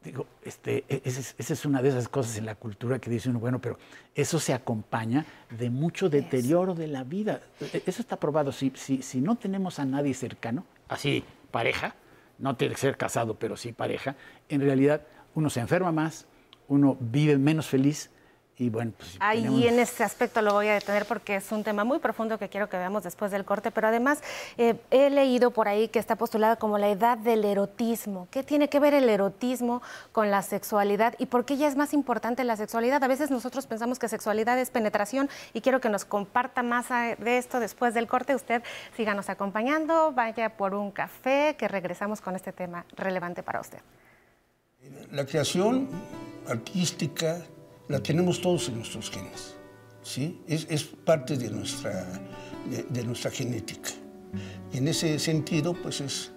Digo, 0.04 0.26
este, 0.44 0.84
e, 0.88 1.00
esa 1.04 1.54
es, 1.54 1.64
una 1.64 1.80
de 1.80 1.88
esas 1.88 2.08
cosas 2.08 2.36
en 2.36 2.46
la 2.46 2.54
cultura 2.54 2.98
que 2.98 3.10
dice 3.10 3.30
uno, 3.30 3.40
bueno, 3.40 3.58
pero 3.58 3.78
eso 4.14 4.38
se 4.38 4.52
acompaña 4.52 5.24
de 5.50 5.70
mucho 5.70 6.10
deterioro 6.10 6.74
de 6.74 6.86
la 6.86 7.04
vida. 7.04 7.40
E, 7.60 7.82
eso 7.86 8.02
está 8.02 8.16
probado. 8.16 8.52
Si, 8.52 8.72
si, 8.74 9.02
si 9.02 9.20
no 9.20 9.36
tenemos 9.36 9.78
a 9.78 9.86
nadie 9.86 10.12
cercano, 10.12 10.64
así, 10.88 11.24
pareja, 11.50 11.94
no 12.38 12.56
tiene 12.56 12.74
que 12.74 12.80
ser 12.80 12.96
casado, 12.96 13.38
pero 13.38 13.56
sí 13.56 13.72
pareja, 13.72 14.16
en 14.48 14.60
realidad 14.60 15.02
uno 15.34 15.48
se 15.50 15.60
enferma 15.60 15.92
más, 15.92 16.26
uno 16.68 16.96
vive 17.00 17.38
menos 17.38 17.66
feliz 17.66 18.10
y 18.56 18.70
bueno, 18.70 18.92
pues, 18.96 19.16
Ahí 19.18 19.66
en 19.66 19.80
este 19.80 20.04
aspecto 20.04 20.40
lo 20.40 20.52
voy 20.52 20.68
a 20.68 20.74
detener 20.74 21.06
porque 21.06 21.36
es 21.36 21.50
un 21.50 21.64
tema 21.64 21.82
muy 21.82 21.98
profundo 21.98 22.38
que 22.38 22.48
quiero 22.48 22.68
que 22.68 22.76
veamos 22.76 23.02
después 23.02 23.32
del 23.32 23.44
corte, 23.44 23.72
pero 23.72 23.88
además 23.88 24.22
eh, 24.56 24.76
he 24.92 25.10
leído 25.10 25.50
por 25.50 25.66
ahí 25.66 25.88
que 25.88 25.98
está 25.98 26.14
postulada 26.14 26.54
como 26.54 26.78
la 26.78 26.88
edad 26.88 27.18
del 27.18 27.44
erotismo. 27.44 28.28
¿Qué 28.30 28.44
tiene 28.44 28.68
que 28.68 28.78
ver 28.78 28.94
el 28.94 29.08
erotismo 29.08 29.82
con 30.12 30.30
la 30.30 30.42
sexualidad 30.42 31.14
y 31.18 31.26
por 31.26 31.44
qué 31.44 31.56
ya 31.56 31.66
es 31.66 31.74
más 31.74 31.92
importante 31.92 32.44
la 32.44 32.56
sexualidad? 32.56 33.02
A 33.02 33.08
veces 33.08 33.30
nosotros 33.32 33.66
pensamos 33.66 33.98
que 33.98 34.08
sexualidad 34.08 34.56
es 34.60 34.70
penetración 34.70 35.28
y 35.52 35.60
quiero 35.60 35.80
que 35.80 35.88
nos 35.88 36.04
comparta 36.04 36.62
más 36.62 36.88
de 36.90 37.38
esto 37.38 37.58
después 37.58 37.92
del 37.92 38.06
corte. 38.06 38.36
Usted 38.36 38.62
síganos 38.96 39.28
acompañando, 39.30 40.12
vaya 40.12 40.56
por 40.56 40.74
un 40.74 40.92
café, 40.92 41.56
que 41.58 41.66
regresamos 41.66 42.20
con 42.20 42.36
este 42.36 42.52
tema 42.52 42.84
relevante 42.96 43.42
para 43.42 43.60
usted. 43.60 43.78
La 45.10 45.24
creación 45.24 45.88
artística 46.46 47.38
la 47.88 48.02
tenemos 48.02 48.40
todos 48.40 48.68
en 48.68 48.76
nuestros 48.76 49.10
genes. 49.10 49.54
¿sí? 50.02 50.40
Es, 50.46 50.84
parte 50.84 51.36
de 51.36 51.50
nuestra, 51.50 52.06
de, 52.90 53.04
nuestra 53.04 53.30
genética. 53.30 53.90
En 54.72 54.88
ese 54.88 55.18
sentido, 55.18 55.74
pues 55.74 56.00
es 56.00 56.32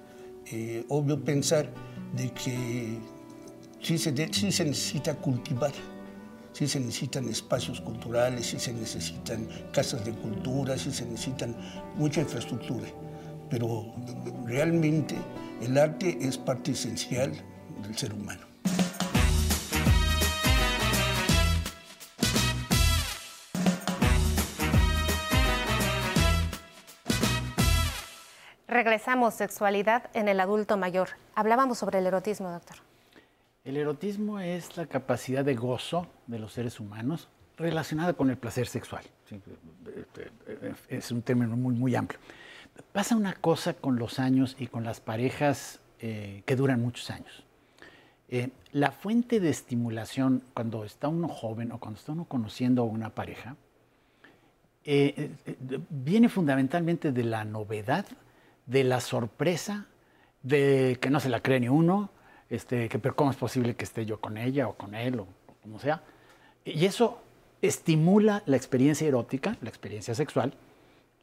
eh, 0.52 0.86
obvio 0.90 1.24
pensar 1.24 1.72
de 2.16 2.32
que 2.32 2.98
sí 3.82 3.98
se, 3.98 4.14
se 4.52 4.66
necesita 4.66 5.16
cultivar, 5.16 5.74
sí 6.54 6.68
se 6.68 6.80
necesitan 6.80 7.28
espacios 7.30 7.82
culturales, 7.82 8.48
sí 8.48 8.60
se 8.60 8.74
necesitan 8.74 9.48
casas 9.72 10.06
de 10.06 10.12
cultura, 10.12 10.78
sí 10.78 10.92
se 10.92 11.06
necesitan 11.06 11.56
mucha 11.96 12.22
infraestructura, 12.22 12.88
pero 13.50 13.94
realmente 14.46 15.16
el 15.62 15.78
arte 15.78 16.18
es 16.22 16.38
parte 16.38 16.72
esencial 16.72 17.32
del 17.84 17.98
ser 17.98 18.14
humano. 18.14 18.47
Regresamos, 28.78 29.34
sexualidad 29.34 30.04
en 30.14 30.28
el 30.28 30.40
adulto 30.40 30.78
mayor. 30.78 31.10
Hablábamos 31.34 31.80
sobre 31.80 31.98
el 31.98 32.06
erotismo, 32.06 32.52
doctor. 32.52 32.78
El 33.64 33.76
erotismo 33.76 34.40
es 34.40 34.78
la 34.78 34.86
capacidad 34.86 35.44
de 35.44 35.56
gozo 35.56 36.06
de 36.28 36.38
los 36.38 36.54
seres 36.54 36.80
humanos 36.80 37.28
relacionada 37.58 38.14
con 38.14 38.30
el 38.30 38.38
placer 38.38 38.68
sexual. 38.68 39.04
Es 40.90 41.12
un 41.12 41.24
término 41.24 41.58
muy, 41.58 41.74
muy 41.74 41.96
amplio. 41.96 42.20
Pasa 42.92 43.16
una 43.16 43.34
cosa 43.34 43.74
con 43.74 43.98
los 43.98 44.20
años 44.20 44.56
y 44.60 44.68
con 44.68 44.84
las 44.84 45.00
parejas 45.00 45.80
eh, 46.00 46.44
que 46.46 46.56
duran 46.56 46.80
muchos 46.80 47.10
años. 47.10 47.46
Eh, 48.30 48.52
la 48.74 48.92
fuente 48.92 49.40
de 49.40 49.50
estimulación 49.50 50.44
cuando 50.54 50.84
está 50.86 51.08
uno 51.08 51.30
joven 51.30 51.72
o 51.72 51.80
cuando 51.80 52.00
está 52.00 52.12
uno 52.12 52.26
conociendo 52.26 52.84
a 52.84 52.86
una 52.86 53.10
pareja 53.10 53.56
eh, 54.84 55.32
viene 55.90 56.30
fundamentalmente 56.30 57.12
de 57.12 57.24
la 57.24 57.44
novedad 57.44 58.06
de 58.68 58.84
la 58.84 59.00
sorpresa, 59.00 59.88
de 60.44 61.00
que 61.02 61.10
no 61.10 61.20
se 61.20 61.30
la 61.30 61.42
cree 61.42 61.60
ni 61.60 61.70
uno, 61.70 62.12
este, 62.50 62.88
que 62.88 63.00
pero 63.00 63.16
cómo 63.16 63.32
es 63.32 63.38
posible 63.38 63.76
que 63.76 63.84
esté 63.84 64.06
yo 64.06 64.20
con 64.22 64.38
ella 64.38 64.68
o 64.68 64.74
con 64.74 64.94
él 64.94 65.20
o, 65.20 65.28
como 65.64 65.80
sea. 65.80 66.04
Y 66.64 66.86
eso 66.86 67.22
estimula 67.62 68.44
la 68.46 68.58
experiencia 68.58 69.08
erótica, 69.08 69.58
la 69.62 69.70
experiencia 69.70 70.14
sexual, 70.14 70.54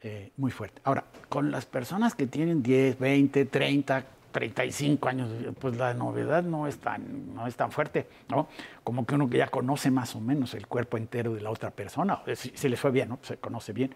eh, 0.01 0.31
muy 0.37 0.51
fuerte. 0.51 0.81
Ahora, 0.83 1.05
con 1.29 1.51
las 1.51 1.65
personas 1.65 2.13
que 2.15 2.27
tienen 2.27 2.61
10, 2.61 2.99
20, 2.99 3.45
30, 3.45 4.05
35 4.31 5.07
años, 5.07 5.29
pues 5.59 5.77
la 5.77 5.93
novedad 5.93 6.43
no 6.43 6.67
es 6.67 6.77
tan, 6.79 7.33
no 7.33 7.47
es 7.47 7.55
tan 7.55 7.71
fuerte, 7.71 8.07
¿no? 8.27 8.47
Como 8.83 9.05
que 9.05 9.15
uno 9.15 9.29
que 9.29 9.37
ya 9.37 9.47
conoce 9.47 9.89
más 9.91 10.15
o 10.15 10.19
menos 10.19 10.53
el 10.55 10.67
cuerpo 10.67 10.97
entero 10.97 11.33
de 11.33 11.41
la 11.41 11.49
otra 11.51 11.71
persona, 11.71 12.21
si, 12.35 12.51
si 12.53 12.69
le 12.69 12.75
fue 12.75 12.91
bien, 12.91 13.09
¿no? 13.09 13.19
Se 13.21 13.37
conoce 13.37 13.71
bien. 13.71 13.91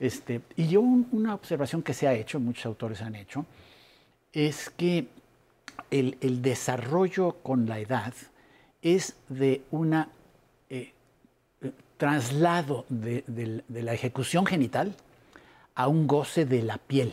Este, 0.00 0.42
y 0.56 0.68
yo 0.68 0.80
una 0.80 1.34
observación 1.34 1.82
que 1.82 1.94
se 1.94 2.06
ha 2.06 2.14
hecho, 2.14 2.38
muchos 2.38 2.66
autores 2.66 3.02
han 3.02 3.14
hecho, 3.14 3.44
es 4.32 4.70
que 4.70 5.08
el, 5.90 6.42
desarrollo 6.42 7.36
con 7.42 7.66
la 7.66 7.78
edad 7.78 8.14
es 8.82 9.16
de 9.28 9.62
un 9.70 10.04
eh, 10.70 10.92
traslado 11.96 12.84
de, 12.88 13.62
la 13.68 13.92
ejecución 13.92 14.46
genital 14.46 14.94
a 15.74 15.88
un 15.88 16.06
goce 16.06 16.44
de 16.44 16.62
la 16.62 16.78
piel, 16.78 17.12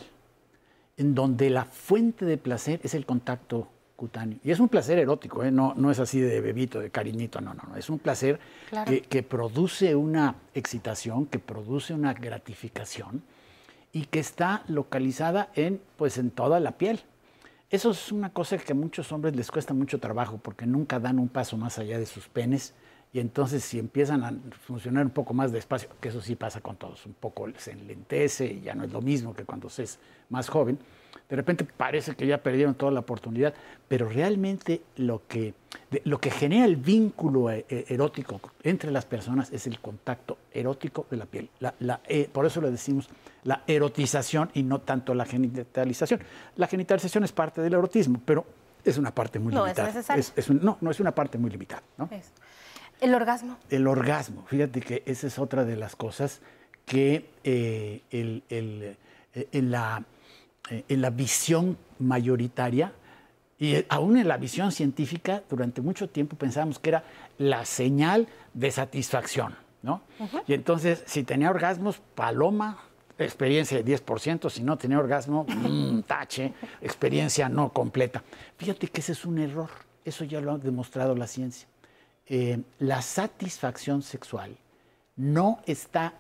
en 0.98 1.16
donde 1.16 1.50
la 1.50 1.66
fuente 1.66 2.26
de 2.26 2.38
placer 2.38 2.80
es 2.84 2.94
el 2.94 3.06
contacto 3.06 3.68
cutáneo. 3.96 4.40
Y 4.44 4.52
es 4.52 4.60
un 4.60 4.70
placer 4.70 5.00
erótico, 5.00 5.44
¿eh? 5.44 5.52
no, 5.52 5.74
no 5.76 5.90
es 5.92 6.00
así 6.00 6.20
de 6.20 6.42
bebito, 6.42 6.80
de 6.80 6.90
cariñito, 6.90 7.42
no, 7.42 7.54
no, 7.54 7.64
no. 7.70 7.76
Es 7.76 7.90
un 7.90 8.00
placer 8.00 8.40
Claro. 8.70 8.92
que, 8.92 9.02
que 9.02 9.24
produce 9.24 9.96
una 9.96 10.36
excitación, 10.54 11.26
que 11.26 11.40
produce 11.40 11.94
una 11.94 12.14
gratificación 12.14 13.24
y 13.94 14.06
que 14.06 14.20
está 14.20 14.64
localizada 14.68 15.50
en, 15.56 15.82
pues, 15.98 16.18
en 16.18 16.30
toda 16.32 16.60
la 16.60 16.74
piel. 16.78 17.02
Eso 17.70 17.92
es 17.92 18.12
una 18.12 18.32
cosa 18.32 18.58
que 18.58 18.74
a 18.74 18.76
muchos 18.76 19.12
hombres 19.12 19.36
les 19.36 19.50
cuesta 19.50 19.74
mucho 19.74 20.00
trabajo 20.00 20.38
porque 20.38 20.66
nunca 20.66 21.00
dan 21.00 21.18
un 21.18 21.30
paso 21.30 21.58
más 21.58 21.80
allá 21.80 21.98
de 21.98 22.06
sus 22.06 22.28
penes 22.28 22.74
y 23.16 23.20
entonces 23.22 23.64
si 23.64 23.80
empiezan 23.80 24.26
a 24.26 24.34
funcionar 24.68 25.06
un 25.06 25.10
poco 25.12 25.34
más 25.34 25.54
despacio, 25.54 25.88
que 26.02 26.10
eso 26.10 26.20
sí 26.20 26.36
pasa 26.36 26.60
con 26.60 26.76
todos, 26.76 27.06
un 27.06 27.14
poco 27.14 27.48
se 27.58 27.72
enlentece 27.72 28.46
y 28.46 28.60
ya 28.60 28.76
no 28.76 28.84
es 28.84 28.92
lo 28.92 29.02
mismo 29.02 29.34
que 29.34 29.46
cuando 29.46 29.70
se 29.70 29.84
es 29.84 30.00
más 30.28 30.50
joven, 30.50 30.78
de 31.30 31.36
repente 31.38 31.64
parece 31.64 32.14
que 32.14 32.28
ya 32.28 32.44
perdieron 32.44 32.76
toda 32.76 32.92
la 32.92 33.00
oportunidad, 33.00 33.54
pero 33.88 34.10
realmente 34.10 34.82
lo 34.98 35.22
que, 35.30 35.54
de- 35.92 36.02
lo 36.04 36.20
que 36.20 36.30
genera 36.30 36.66
el 36.66 36.76
vínculo 36.76 37.50
eh, 37.52 37.66
eh, 37.70 37.86
erótico 37.88 38.42
entre 38.64 38.92
las 38.92 39.06
personas 39.06 39.50
es 39.54 39.66
el 39.66 39.80
contacto 39.80 40.38
erótico 40.52 41.06
de 41.10 41.16
la 41.16 41.26
piel. 41.26 41.50
La- 41.62 41.74
la, 41.80 42.02
eh, 42.10 42.30
por 42.30 42.46
eso 42.46 42.60
le 42.60 42.70
decimos 42.70 43.08
la 43.46 43.64
erotización 43.66 44.50
y 44.54 44.64
no 44.64 44.82
tanto 44.82 45.14
la 45.14 45.24
genitalización. 45.24 46.20
La 46.58 46.68
genitalización 46.68 47.24
es 47.24 47.32
parte 47.32 47.62
del 47.62 47.76
erotismo, 47.76 48.22
pero 48.26 48.46
es 48.84 48.98
una 48.98 49.12
parte 49.16 49.40
muy 49.40 49.54
No 49.54 49.66
es 49.66 49.78
limitada. 49.78 50.18
es 50.36 50.50
un- 50.50 50.60
no, 50.62 50.78
no 50.82 50.92
es 50.92 51.00
una 51.00 51.16
parte 51.16 51.38
muy 51.38 51.50
limitada. 51.50 51.82
¿no? 51.98 52.10
Eso. 52.12 52.30
El 53.02 53.14
orgasmo. 53.14 53.58
El 53.70 53.88
orgasmo, 53.88 54.46
fíjate 54.48 54.82
que 54.82 55.04
esa 55.06 55.28
es 55.28 55.38
otra 55.40 55.66
de 55.66 55.76
las 55.76 55.96
cosas 55.96 56.42
que 56.86 57.30
eh, 57.44 58.02
el- 58.12 58.44
el, 58.50 58.98
eh, 59.34 59.48
en, 59.52 59.72
la, 59.72 60.04
eh, 60.70 60.84
en 60.88 61.02
la 61.02 61.10
visión 61.10 61.78
mayoritaria 62.00 62.94
y 63.60 63.84
aún 63.90 64.18
en 64.18 64.28
la 64.28 64.38
visión 64.38 64.72
científica, 64.72 65.42
durante 65.50 65.82
mucho 65.82 66.10
tiempo 66.10 66.36
pensábamos 66.36 66.80
que 66.80 66.90
era 66.90 67.04
la 67.38 67.66
señal 67.66 68.28
de 68.54 68.70
satisfacción, 68.72 69.56
¿no? 69.82 70.02
Y 70.48 70.54
entonces, 70.54 71.04
si 71.06 71.24
tenía 71.24 71.50
orgasmos, 71.50 72.02
paloma, 72.16 72.78
experiencia 73.18 73.78
de 73.82 73.86
10%, 73.86 74.50
si 74.50 74.62
no 74.62 74.78
tenía 74.78 75.00
orgasmo, 75.00 75.46
mm, 75.48 76.02
tache, 76.02 76.54
experiencia 76.82 77.48
no 77.48 77.70
completa. 77.72 78.24
Fíjate 78.58 78.88
que 78.90 79.00
ese 79.00 79.14
es 79.14 79.24
un 79.26 79.38
error, 79.40 79.70
eso 80.04 80.26
ya 80.26 80.42
lo 80.42 80.52
ha 80.52 80.58
demostrado 80.58 81.16
la 81.16 81.26
ciencia 81.28 81.68
eh, 82.28 82.60
la 82.80 83.02
satisfacción 83.02 84.02
sexual 84.02 84.58
no 85.16 85.60
está 85.66 86.14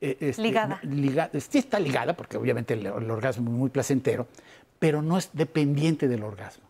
eh, 0.00 0.16
este, 0.20 0.42
Ligada. 0.42 0.78
liga- 0.82 1.30
sí 1.38 1.58
está 1.58 1.80
ligada, 1.80 2.14
porque 2.14 2.36
obviamente 2.36 2.74
el, 2.74 2.86
el 2.86 3.10
orgasmo 3.10 3.50
es 3.50 3.56
muy 3.56 3.70
placentero, 3.70 4.26
pero 4.78 5.02
no 5.02 5.16
es 5.18 5.30
dependiente 5.32 6.06
del 6.08 6.22
orgasmo. 6.22 6.64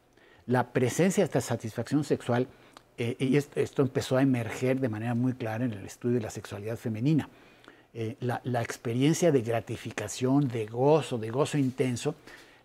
La 0.46 0.68
presencia 0.72 1.22
de 1.22 1.26
esta 1.26 1.40
satisfacción 1.40 2.04
sexual, 2.04 2.46
eh, 2.98 3.16
y 3.18 3.36
esto, 3.36 3.58
esto 3.60 3.82
empezó 3.82 4.16
a 4.16 4.22
emerger 4.22 4.78
de 4.80 4.88
manera 4.88 5.14
muy 5.14 5.32
clara 5.34 5.64
en 5.64 5.72
el 5.72 5.84
estudio 5.84 6.16
de 6.16 6.22
la 6.22 6.30
sexualidad 6.30 6.76
femenina. 6.76 7.28
Eh, 7.92 8.16
la, 8.20 8.40
la 8.44 8.62
experiencia 8.62 9.32
de 9.32 9.40
gratificación, 9.42 10.48
de 10.48 10.66
gozo, 10.66 11.18
de 11.18 11.30
gozo 11.30 11.58
intenso, 11.58 12.14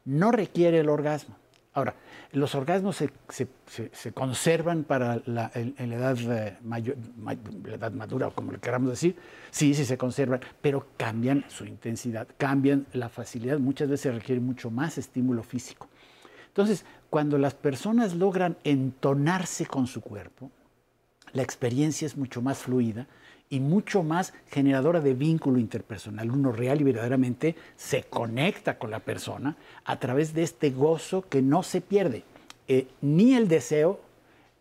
no 0.05 0.31
requiere 0.31 0.79
el 0.79 0.89
orgasmo. 0.89 1.36
Ahora, 1.74 1.96
los 2.34 2.54
orgasmos 2.54 2.98
se, 2.98 3.10
se- 3.30 3.48
se- 3.66 3.90
se 3.94 4.12
conservan 4.12 4.84
para 4.84 5.22
la, 5.25 5.51
edad, 5.56 6.18
eh, 6.20 6.58
mayor- 6.63 6.98
ma- 7.18 7.34
la 7.63 7.75
edad 7.75 7.92
madura, 7.94 8.28
o 8.28 8.32
como 8.36 8.51
le 8.51 8.60
queramos 8.60 8.90
decir, 8.90 9.16
sí, 9.51 9.74
sí 9.74 9.86
se 9.86 9.98
conservan, 9.98 10.42
pero 10.62 10.86
cambian 10.98 11.46
su 11.48 11.66
intensidad, 11.66 12.28
cambian 12.38 12.88
la 12.92 13.08
facilidad, 13.08 13.58
muchas 13.60 13.88
veces 13.90 14.13
requiere 14.13 14.42
mucho 14.42 14.70
más 14.70 14.98
estímulo 14.98 15.44
físico. 15.44 15.88
Entonces, 16.48 16.84
cuando 17.10 17.38
las 17.38 17.54
personas 17.54 18.16
logran 18.16 18.58
entonarse 18.66 19.66
con 19.66 19.88
su 19.88 20.01
cuerpo, 20.01 20.51
la 21.32 21.42
experiencia 21.44 22.06
es 22.06 22.18
mucho 22.18 22.42
más 22.42 22.58
fluida 22.58 23.08
y 23.51 23.60
mucho 23.60 24.01
más 24.01 24.34
generadora 24.50 25.01
de 25.01 25.13
vínculo 25.13 25.60
interpersonal. 25.60 26.31
Uno 26.31 26.53
real 26.53 26.79
y 26.79 26.86
verdaderamente 26.86 27.55
se 27.75 28.03
conecta 28.03 28.79
con 28.79 28.89
la 28.89 29.01
persona 29.01 29.58
a 29.84 29.99
través 29.99 30.34
de 30.34 30.41
este 30.41 30.71
gozo 30.71 31.23
que 31.28 31.41
no 31.41 31.62
se 31.62 31.82
pierde. 31.82 32.23
Eh, 32.69 32.88
ni 33.02 33.36
el 33.36 33.49
deseo, 33.49 33.99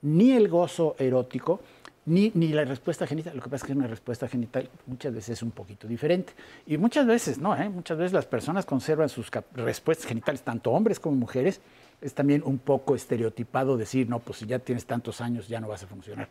ni 0.02 0.32
el 0.32 0.48
gozo 0.48 0.96
erótico, 0.98 1.60
ni, 2.06 2.32
ni 2.34 2.48
la 2.48 2.64
respuesta 2.64 3.06
genital. 3.06 3.36
Lo 3.36 3.42
que 3.42 3.48
pasa 3.48 3.64
es 3.64 3.68
que 3.68 3.78
una 3.78 3.86
respuesta 3.86 4.26
genital 4.26 4.68
muchas 4.86 5.14
veces 5.14 5.38
es 5.38 5.42
un 5.44 5.52
poquito 5.52 5.86
diferente. 5.86 6.32
Y 6.66 6.76
muchas 6.76 7.06
veces 7.06 7.38
no, 7.38 7.56
¿eh? 7.56 7.68
muchas 7.68 7.96
veces 7.96 8.12
las 8.12 8.26
personas 8.26 8.66
conservan 8.66 9.08
sus 9.08 9.30
respuestas 9.54 10.08
genitales, 10.08 10.42
tanto 10.42 10.72
hombres 10.72 10.98
como 10.98 11.14
mujeres. 11.14 11.60
Es 12.00 12.12
también 12.12 12.42
un 12.44 12.58
poco 12.58 12.96
estereotipado 12.96 13.76
decir, 13.76 14.08
no, 14.08 14.18
pues 14.18 14.38
si 14.38 14.46
ya 14.46 14.58
tienes 14.58 14.84
tantos 14.84 15.20
años 15.20 15.46
ya 15.46 15.60
no 15.60 15.68
vas 15.68 15.84
a 15.84 15.86
funcionar. 15.86 16.28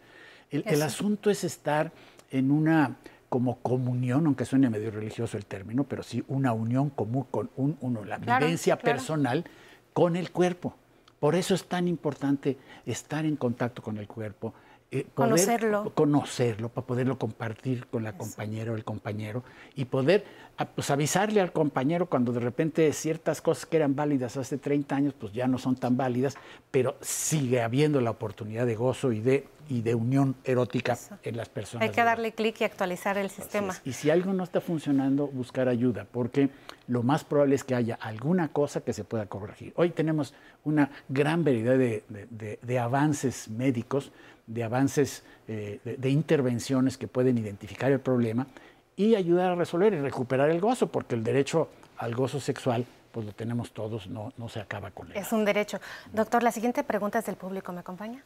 El, 0.51 0.65
el 0.67 0.81
asunto 0.81 1.29
es 1.29 1.45
estar 1.45 1.93
en 2.31 2.51
una 2.51 2.97
como 3.29 3.57
comunión, 3.59 4.25
aunque 4.25 4.45
suene 4.45 4.69
medio 4.69 4.89
religioso 4.91 5.37
el 5.37 5.45
término, 5.45 5.83
pero 5.83 6.01
sí 6.01 6.23
una 6.27 6.51
unión 6.53 6.89
común 6.89 7.25
con 7.29 7.49
un, 7.57 7.77
uno, 7.81 8.03
la 8.03 8.17
Claro, 8.19 8.45
vivencia 8.45 8.75
claro. 8.77 8.97
personal 8.97 9.45
con 9.93 10.15
el 10.15 10.31
cuerpo. 10.31 10.73
Por 11.19 11.35
eso 11.35 11.53
es 11.53 11.65
tan 11.65 11.87
importante 11.87 12.57
estar 12.85 13.25
en 13.25 13.35
contacto 13.35 13.81
con 13.83 13.97
el 13.97 14.07
cuerpo. 14.07 14.53
eh, 14.91 15.05
poder 15.13 15.29
Conocerlo. 15.29 15.91
Conocerlo, 15.93 16.69
para 16.69 16.87
poderlo 16.87 17.19
compartir 17.19 17.85
con 17.85 18.03
la 18.03 18.13
compañera 18.17 18.71
o 18.71 18.75
el 18.75 18.83
compañero 18.83 19.43
y 19.75 19.85
poder 19.85 20.25
ah, 20.57 20.65
pues, 20.65 20.89
avisarle 20.89 21.41
al 21.41 21.51
compañero 21.51 22.07
cuando 22.07 22.31
de 22.33 22.39
repente 22.39 22.91
ciertas 22.93 23.39
cosas 23.39 23.67
que 23.67 23.77
eran 23.77 23.95
válidas 23.95 24.35
hace 24.37 24.57
30 24.57 24.95
años, 24.95 25.13
pues 25.13 25.31
ya 25.31 25.47
no 25.47 25.59
son 25.59 25.75
tan 25.75 25.95
válidas, 25.95 26.37
pero 26.71 26.95
sigue 27.01 27.61
habiendo 27.61 28.01
la 28.01 28.09
oportunidad 28.09 28.65
de 28.65 28.75
gozo 28.75 29.11
y 29.11 29.19
de, 29.19 29.45
y 29.69 29.81
de 29.81 29.95
unión 29.95 30.35
erótica 30.43 30.97
en 31.23 31.37
las 31.37 31.47
personas. 31.47 31.87
Hay 31.87 31.93
que 31.95 32.03
darle 32.03 32.33
clic 32.33 32.59
y 32.59 32.63
actualizar 32.63 33.17
el 33.17 33.29
sistema. 33.29 33.75
Y 33.85 33.93
si 33.93 34.09
algo 34.09 34.33
no 34.33 34.43
está 34.43 34.59
funcionando, 34.61 35.27
buscar 35.27 35.69
ayuda, 35.69 36.05
porque 36.11 36.49
lo 36.87 37.03
más 37.03 37.23
probable 37.23 37.55
es 37.55 37.63
que 37.63 37.75
haya 37.75 37.95
alguna 38.01 38.49
cosa 38.49 38.81
que 38.81 38.93
se 38.93 39.03
pueda 39.03 39.27
corregir. 39.27 39.71
Hoy 39.75 39.91
tenemos 39.91 40.33
una 40.63 40.89
gran 41.07 41.43
variedad 41.45 41.77
de, 41.77 42.03
de- 42.09 42.27
de- 42.31 42.59
de 42.61 42.79
avances 42.79 43.47
médicos, 43.47 44.11
de 44.47 44.63
avances 44.63 45.23
eh, 45.47 45.79
de, 45.85 45.97
de 45.97 46.09
intervenciones 46.09 46.97
que 46.97 47.07
pueden 47.07 47.37
identificar 47.37 47.91
el 47.91 47.99
problema 47.99 48.47
y 48.95 49.13
ayudar 49.15 49.51
a 49.51 49.55
resolver 49.55 49.93
y 49.93 49.99
recuperar 49.99 50.49
el 50.49 50.59
gozo, 50.59 50.87
porque 50.87 51.13
el 51.15 51.23
derecho 51.23 51.69
al 51.97 52.15
gozo 52.15 52.39
sexual, 52.39 52.85
pues 53.11 53.25
lo 53.27 53.33
tenemos 53.33 53.71
todos, 53.71 54.07
no, 54.07 54.33
no 54.37 54.49
se 54.49 54.59
acaba 54.59 54.89
con 54.91 55.11
él. 55.11 55.17
Es 55.17 55.31
un 55.31 55.45
derecho. 55.45 55.79
Doctor, 56.11 56.41
la 56.41 56.51
siguiente 56.51 56.83
pregunta 56.83 57.19
es 57.19 57.25
del 57.27 57.35
público. 57.35 57.71
¿Me 57.71 57.81
acompaña? 57.81 58.23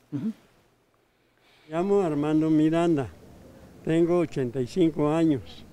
Llamo 1.69 2.01
Armando 2.01 2.49
Miranda, 2.49 3.07
tengo 3.85 4.19
85 4.19 5.11
años. 5.11 5.65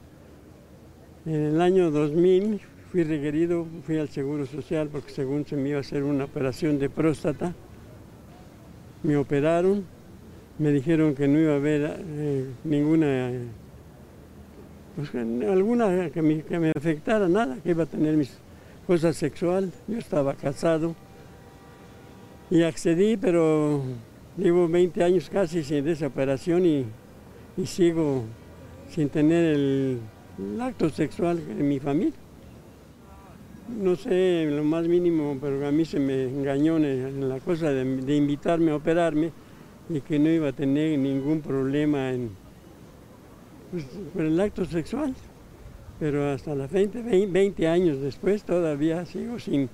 En 1.27 1.35
el 1.35 1.61
año 1.61 1.91
2000 1.91 2.61
fui 2.91 3.03
requerido, 3.03 3.67
fui 3.85 3.99
al 3.99 4.09
Seguro 4.09 4.47
Social 4.47 4.89
porque 4.89 5.11
según 5.11 5.45
se 5.47 5.57
me 5.57 5.71
iba 5.71 5.79
a 5.79 5.81
hacer 5.81 6.05
una 6.05 6.25
operación 6.25 6.79
de 6.79 6.89
próstata. 6.89 7.55
Me 9.03 9.17
operaron, 9.17 9.85
me 10.59 10.71
dijeron 10.71 11.15
que 11.15 11.27
no 11.27 11.39
iba 11.41 11.55
a 11.55 11.57
haber 11.57 12.01
eh, 12.07 12.47
ninguna, 12.65 13.33
pues, 14.95 15.13
alguna 15.15 16.11
que 16.11 16.23
me, 16.23 16.43
que 16.43 16.59
me 16.59 16.71
afectara, 16.71 17.29
nada, 17.29 17.59
que 17.63 17.71
iba 17.71 17.83
a 17.83 17.87
tener 17.87 18.17
mis 18.17 18.39
cosas 18.87 19.17
sexuales. 19.17 19.71
Yo 19.89 19.99
estaba 19.99 20.35
casado 20.35 20.95
y 22.49 22.63
accedí, 22.63 23.17
pero 23.17 23.83
llevo 24.37 24.69
20 24.69 25.03
años 25.03 25.29
casi 25.31 25.63
sin 25.63 25.87
esa 25.89 26.07
operación 26.07 26.65
y, 26.67 26.85
y 27.57 27.67
sigo 27.67 28.25
sin 28.91 29.09
tener 29.09 29.45
el, 29.55 30.01
acto 30.61 30.89
sexual 30.91 31.39
en 31.39 31.69
mi 31.69 31.79
familia. 31.79 32.19
No 33.69 33.95
sé, 33.95 34.49
lo 34.51 34.65
más 34.65 34.89
mínimo, 34.89 35.39
pero 35.41 35.67
a 35.67 35.71
mí 35.71 35.85
se 35.85 36.01
me 36.01 36.25
engañó 36.25 36.77
en, 36.79 37.29
la 37.29 37.39
cosa 37.41 37.71
de, 37.71 38.17
invitarme 38.17 38.73
a 38.73 38.77
operarme 38.77 39.31
y 39.89 40.01
que 40.01 40.19
no 40.19 40.29
iba 40.29 40.49
a 40.49 40.53
tener 40.53 40.99
ningún 40.99 41.41
problema 41.41 42.11
en, 42.11 42.31
pues, 43.71 43.87
con 44.13 44.27
el 44.27 44.41
acto 44.41 44.65
sexual. 44.65 45.15
Pero 46.01 46.31
hasta 46.31 46.55
la 46.55 46.67
20, 46.67 47.27
20 47.27 47.69
años 47.69 48.01
después 48.01 48.43
todavía 48.43 49.05
sigo 49.05 49.39
sin, 49.39 49.69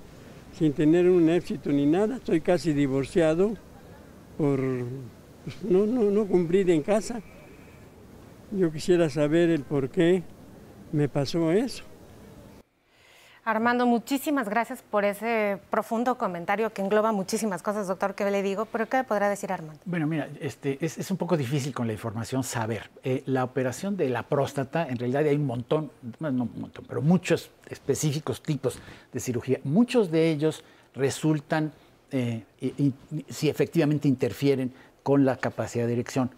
sin 0.52 0.72
tener 0.72 1.08
un 1.08 1.30
éxito 1.30 1.70
ni 1.70 1.86
nada. 1.86 2.16
Estoy 2.16 2.40
casi 2.40 2.72
divorciado 2.72 3.54
por 4.37 4.61
no, 4.61 5.87
no, 5.87 6.11
no 6.11 6.27
cumplir 6.27 6.70
en 6.70 6.83
casa. 6.83 7.20
Yo 8.51 8.70
quisiera 8.72 9.09
saber 9.11 9.51
el 9.51 9.62
por 9.62 9.90
qué 9.90 10.22
me 10.92 11.09
pasó 11.09 11.51
eso. 11.51 11.85
Armando, 13.44 13.87
muchísimas 13.87 14.49
gracias 14.49 14.83
por 14.83 15.05
ese 15.05 15.59
profundo 15.70 16.18
comentario 16.18 16.72
que 16.72 16.83
engloba 16.83 17.12
muchísimas 17.12 17.62
cosas, 17.62 17.87
doctor, 17.87 18.16
que 18.16 18.29
le 18.29 18.42
digo. 18.42 18.64
Pero 18.64 18.88
¿qué 18.88 18.96
me 18.96 19.05
podrá 19.05 19.29
decir 19.29 19.53
Armando? 19.53 19.81
Bueno, 19.85 20.09
mira, 20.09 20.29
este, 20.40 20.85
es, 20.85 20.99
es 20.99 21.09
un 21.12 21.16
poco 21.16 21.37
difícil 21.37 21.72
con 21.72 21.87
la 21.87 21.92
información 21.92 22.42
saber. 22.42 22.90
Eh, 23.05 23.22
la 23.27 23.44
operación 23.44 23.96
de 23.96 24.09
la 24.09 24.25
próstata, 24.25 24.88
en 24.88 24.99
realidad 24.99 25.22
hay 25.22 25.37
un 25.37 25.46
montón, 25.46 25.92
bueno, 26.18 26.38
no 26.38 26.51
un 26.53 26.61
montón, 26.61 26.87
pero 26.88 27.03
muchos 27.03 27.53
específicos 27.68 28.42
tipos 28.42 28.81
de 29.12 29.20
cirugía. 29.20 29.61
Muchos 29.62 30.11
de 30.11 30.29
ellos 30.29 30.64
resultan 30.96 31.72
eh, 32.10 32.44
si 33.28 33.48
efectivamente 33.48 34.08
interfieren 34.08 34.72
con 35.02 35.24
la 35.24 35.36
capacidad 35.36 35.86
de 35.86 35.92
erección. 35.92 36.30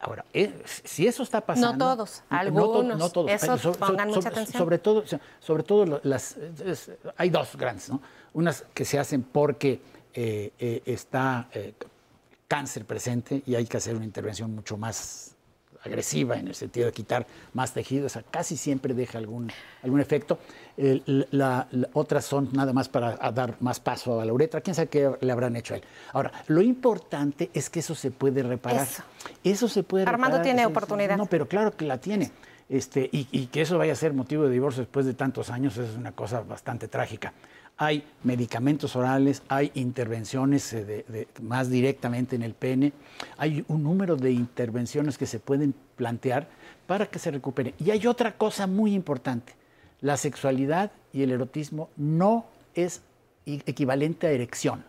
Ahora, 0.00 0.24
eh, 0.32 0.62
si 0.84 1.06
eso 1.06 1.22
está 1.24 1.40
pasando... 1.40 1.72
No 1.72 1.78
todos, 1.78 2.22
algunos. 2.28 2.98
No, 2.98 3.10
todos. 3.10 3.30
Eso 3.30 3.72
pongan 3.72 4.08
mucha 4.08 4.28
atención. 4.28 4.58
Sobre 4.58 4.78
todo, 4.78 5.04
sobre 5.40 5.62
todo 5.64 6.00
las, 6.04 6.36
hay 7.16 7.30
dos 7.30 7.56
grandes, 7.56 7.88
¿no? 7.90 8.00
Unas 8.32 8.64
que 8.72 8.84
se 8.84 8.98
hacen 8.98 9.22
porque 9.24 9.80
eh, 10.14 10.82
está 10.86 11.48
cáncer 12.46 12.84
presente 12.84 13.42
y 13.44 13.56
hay 13.56 13.66
que 13.66 13.76
hacer 13.76 13.96
una 13.96 14.04
intervención 14.04 14.54
mucho 14.54 14.76
más 14.76 15.34
agresiva 15.84 16.36
en 16.36 16.48
el 16.48 16.54
sentido 16.54 16.86
de 16.86 16.92
quitar 16.92 17.26
más 17.54 17.72
tejido, 17.72 18.06
o 18.06 18.08
sea, 18.08 18.22
casi 18.22 18.56
siempre 18.56 18.94
deja 18.94 19.18
algún, 19.18 19.50
algún 19.82 20.00
efecto. 20.00 20.38
la, 20.76 21.68
otras 21.92 22.24
son 22.24 22.50
nada 22.52 22.72
más 22.72 22.88
para 22.88 23.16
dar 23.32 23.56
más 23.60 23.80
paso 23.80 24.20
a 24.20 24.24
la 24.24 24.32
uretra, 24.32 24.60
quién 24.60 24.74
sabe 24.74 24.88
qué 24.88 25.10
le 25.20 25.32
habrán 25.32 25.56
hecho 25.56 25.74
a 25.74 25.78
él. 25.78 25.84
Ahora, 26.12 26.32
lo 26.48 26.62
importante 26.62 27.50
es 27.54 27.70
que 27.70 27.80
eso 27.80 27.94
se 27.94 28.10
puede 28.10 28.42
reparar. 28.42 28.86
Eso, 29.44 29.68
se 29.68 29.82
puede 29.82 30.04
Armando 30.04 30.40
tiene 30.42 30.66
oportunidad. 30.66 31.16
No, 31.16 31.26
pero 31.26 31.46
claro 31.46 31.76
que 31.76 31.84
la 31.84 31.98
tiene. 31.98 32.30
Este, 32.68 33.08
y, 33.10 33.26
y 33.32 33.46
que 33.46 33.62
eso 33.62 33.78
vaya 33.78 33.94
a 33.94 33.96
ser 33.96 34.12
motivo 34.12 34.44
de 34.44 34.50
divorcio 34.50 34.82
después 34.82 35.06
de 35.06 35.14
tantos 35.14 35.48
años 35.48 35.78
es 35.78 35.96
una 35.96 36.12
cosa 36.12 36.42
bastante 36.42 36.86
trágica 36.86 37.32
hay 37.78 38.04
medicamentos 38.24 38.96
orales, 38.96 39.42
hay 39.48 39.70
intervenciones 39.74 40.72
eh, 40.72 41.28
más 41.40 41.70
directamente 41.70 42.34
en 42.34 42.42
el 42.42 42.54
pene, 42.54 42.92
hay 43.36 43.64
un 43.68 43.84
número 43.84 44.16
de 44.16 44.32
intervenciones 44.32 45.16
que 45.16 45.26
se 45.26 45.38
pueden 45.38 45.74
plantear 45.94 46.48
para 46.88 47.06
que 47.06 47.20
se 47.20 47.30
recupere. 47.30 47.74
Y 47.78 47.92
hay 47.92 48.06
otra 48.08 48.36
cosa 48.36 48.66
muy 48.66 48.94
importante, 48.94 49.54
la 50.00 50.16
sexualidad 50.16 50.90
y 51.12 51.22
el 51.22 51.30
erotismo 51.30 51.88
no 51.96 52.46
es 52.74 53.00
equivalente 53.46 54.26
a 54.26 54.30
erección. 54.30 54.84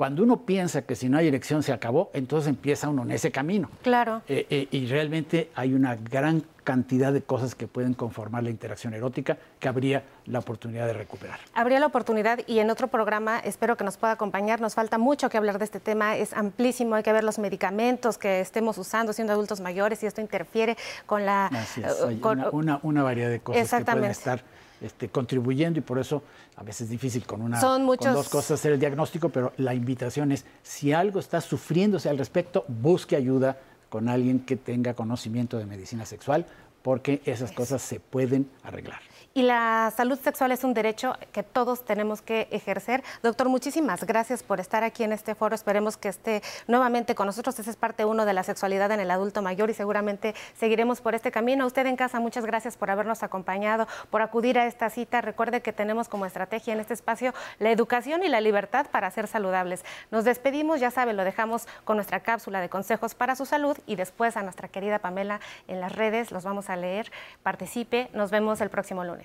Cuando 0.00 0.22
uno 0.22 0.46
piensa 0.46 0.80
que 0.80 0.96
si 0.96 1.10
no 1.10 1.18
hay 1.18 1.28
erección 1.28 1.62
se 1.62 1.74
acabó, 1.74 2.10
entonces 2.14 2.48
empieza 2.48 2.88
uno 2.88 3.02
en 3.02 3.10
ese 3.10 3.30
camino. 3.30 3.68
Claro. 3.82 4.22
Eh, 4.28 4.46
eh, 4.48 4.66
y 4.70 4.86
realmente 4.86 5.50
hay 5.54 5.74
una 5.74 5.94
gran 5.94 6.42
cantidad 6.64 7.12
de 7.12 7.20
cosas 7.20 7.54
que 7.54 7.66
pueden 7.66 7.92
conformar 7.92 8.42
la 8.42 8.48
interacción 8.48 8.94
erótica 8.94 9.36
que 9.58 9.68
habría 9.68 10.02
la 10.24 10.38
oportunidad 10.38 10.86
de 10.86 10.94
recuperar. 10.94 11.38
Habría 11.52 11.80
la 11.80 11.86
oportunidad 11.86 12.40
y 12.46 12.60
en 12.60 12.70
otro 12.70 12.88
programa 12.88 13.40
espero 13.40 13.76
que 13.76 13.84
nos 13.84 13.98
pueda 13.98 14.14
acompañar. 14.14 14.58
Nos 14.58 14.74
falta 14.74 14.96
mucho 14.96 15.28
que 15.28 15.36
hablar 15.36 15.58
de 15.58 15.66
este 15.66 15.80
tema, 15.80 16.16
es 16.16 16.32
amplísimo, 16.32 16.94
hay 16.94 17.02
que 17.02 17.12
ver 17.12 17.22
los 17.22 17.38
medicamentos 17.38 18.16
que 18.16 18.40
estemos 18.40 18.78
usando 18.78 19.12
siendo 19.12 19.34
adultos 19.34 19.60
mayores 19.60 20.02
y 20.02 20.06
esto 20.06 20.22
interfiere 20.22 20.78
con 21.04 21.26
la... 21.26 21.48
Así 21.48 21.82
es, 21.82 22.00
hay 22.00 22.18
una, 22.52 23.02
variedad 23.02 23.28
de 23.28 23.40
cosas 23.40 23.70
que 23.70 23.84
pueden 23.84 24.10
estar 24.10 24.42
este, 24.80 25.08
contribuyendo 25.08 25.78
y 25.78 25.82
por 25.82 25.98
eso 25.98 26.22
a 26.56 26.62
veces 26.62 26.82
es 26.82 26.90
difícil 26.90 27.26
con 27.26 27.42
una 27.42 27.60
con 27.60 28.14
dos 28.14 28.28
cosas 28.28 28.52
hacer 28.52 28.72
el 28.72 28.80
diagnóstico, 28.80 29.28
pero 29.28 29.52
la 29.58 29.74
invitación 29.74 30.32
es 30.32 30.44
si 30.62 30.92
algo 30.92 31.20
está 31.20 31.40
sufriéndose 31.40 32.08
al 32.08 32.18
respecto, 32.18 32.64
busque 32.68 33.16
ayuda 33.16 33.58
con 33.88 34.08
alguien 34.08 34.40
que 34.40 34.56
tenga 34.56 34.94
conocimiento 34.94 35.58
de 35.58 35.66
medicina 35.66 36.06
sexual, 36.06 36.46
porque 36.82 37.20
esas 37.24 37.52
cosas 37.52 37.82
se 37.82 38.00
pueden 38.00 38.48
arreglar. 38.62 39.00
Y 39.32 39.42
la 39.42 39.92
salud 39.96 40.18
sexual 40.18 40.50
es 40.50 40.64
un 40.64 40.74
derecho 40.74 41.14
que 41.30 41.44
todos 41.44 41.84
tenemos 41.84 42.20
que 42.20 42.48
ejercer. 42.50 43.04
Doctor, 43.22 43.48
muchísimas 43.48 44.02
gracias 44.02 44.42
por 44.42 44.58
estar 44.58 44.82
aquí 44.82 45.04
en 45.04 45.12
este 45.12 45.36
foro. 45.36 45.54
Esperemos 45.54 45.96
que 45.96 46.08
esté 46.08 46.42
nuevamente 46.66 47.14
con 47.14 47.26
nosotros. 47.26 47.56
Esa 47.60 47.70
es 47.70 47.76
parte 47.76 48.04
uno 48.04 48.24
de 48.24 48.32
la 48.32 48.42
sexualidad 48.42 48.90
en 48.90 48.98
el 48.98 49.08
adulto 49.08 49.40
mayor 49.40 49.70
y 49.70 49.74
seguramente 49.74 50.34
seguiremos 50.58 51.00
por 51.00 51.14
este 51.14 51.30
camino. 51.30 51.62
A 51.62 51.68
usted 51.68 51.86
en 51.86 51.94
casa, 51.94 52.18
muchas 52.18 52.44
gracias 52.44 52.76
por 52.76 52.90
habernos 52.90 53.22
acompañado, 53.22 53.86
por 54.10 54.20
acudir 54.20 54.58
a 54.58 54.66
esta 54.66 54.90
cita. 54.90 55.20
Recuerde 55.20 55.62
que 55.62 55.72
tenemos 55.72 56.08
como 56.08 56.26
estrategia 56.26 56.74
en 56.74 56.80
este 56.80 56.94
espacio 56.94 57.32
la 57.60 57.70
educación 57.70 58.24
y 58.24 58.28
la 58.28 58.40
libertad 58.40 58.88
para 58.90 59.12
ser 59.12 59.28
saludables. 59.28 59.84
Nos 60.10 60.24
despedimos, 60.24 60.80
ya 60.80 60.90
saben, 60.90 61.16
lo 61.16 61.22
dejamos 61.22 61.68
con 61.84 61.96
nuestra 61.96 62.18
cápsula 62.18 62.60
de 62.60 62.68
consejos 62.68 63.14
para 63.14 63.36
su 63.36 63.46
salud 63.46 63.78
y 63.86 63.94
después 63.94 64.36
a 64.36 64.42
nuestra 64.42 64.66
querida 64.66 64.98
Pamela 64.98 65.38
en 65.68 65.80
las 65.80 65.94
redes. 65.94 66.32
Los 66.32 66.42
vamos 66.42 66.68
a 66.68 66.74
leer. 66.74 67.12
Participe. 67.44 68.10
Nos 68.12 68.32
vemos 68.32 68.60
el 68.60 68.70
próximo 68.70 69.04
lunes. 69.04 69.20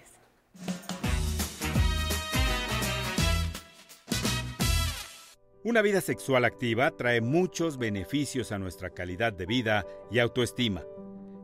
Una 5.66 5.82
vida 5.82 6.00
sexual 6.00 6.46
activa 6.46 6.92
trae 6.92 7.22
muchos 7.22 7.80
beneficios 7.80 8.52
a 8.52 8.60
nuestra 8.60 8.92
calidad 8.92 9.34
de 9.34 9.48
vida 9.48 9.84
y 10.12 10.20
autoestima. 10.20 10.84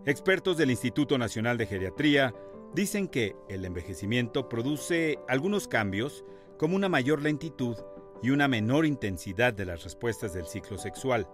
Expertos 0.06 0.58
del 0.58 0.70
Instituto 0.70 1.18
Nacional 1.18 1.58
de 1.58 1.66
Geriatría 1.66 2.32
dicen 2.76 3.08
que 3.08 3.36
el 3.50 3.66
envejecimiento 3.66 4.48
produce 4.48 5.18
algunos 5.28 5.68
cambios 5.68 6.24
como 6.60 6.76
una 6.76 6.88
mayor 6.88 7.24
lentitud 7.24 7.76
y 8.22 8.30
una 8.30 8.48
menor 8.48 8.86
intensidad 8.86 9.56
de 9.56 9.66
las 9.66 9.84
respuestas 9.84 10.36
del 10.36 10.46
ciclo 10.46 10.78
sexual, 10.78 11.28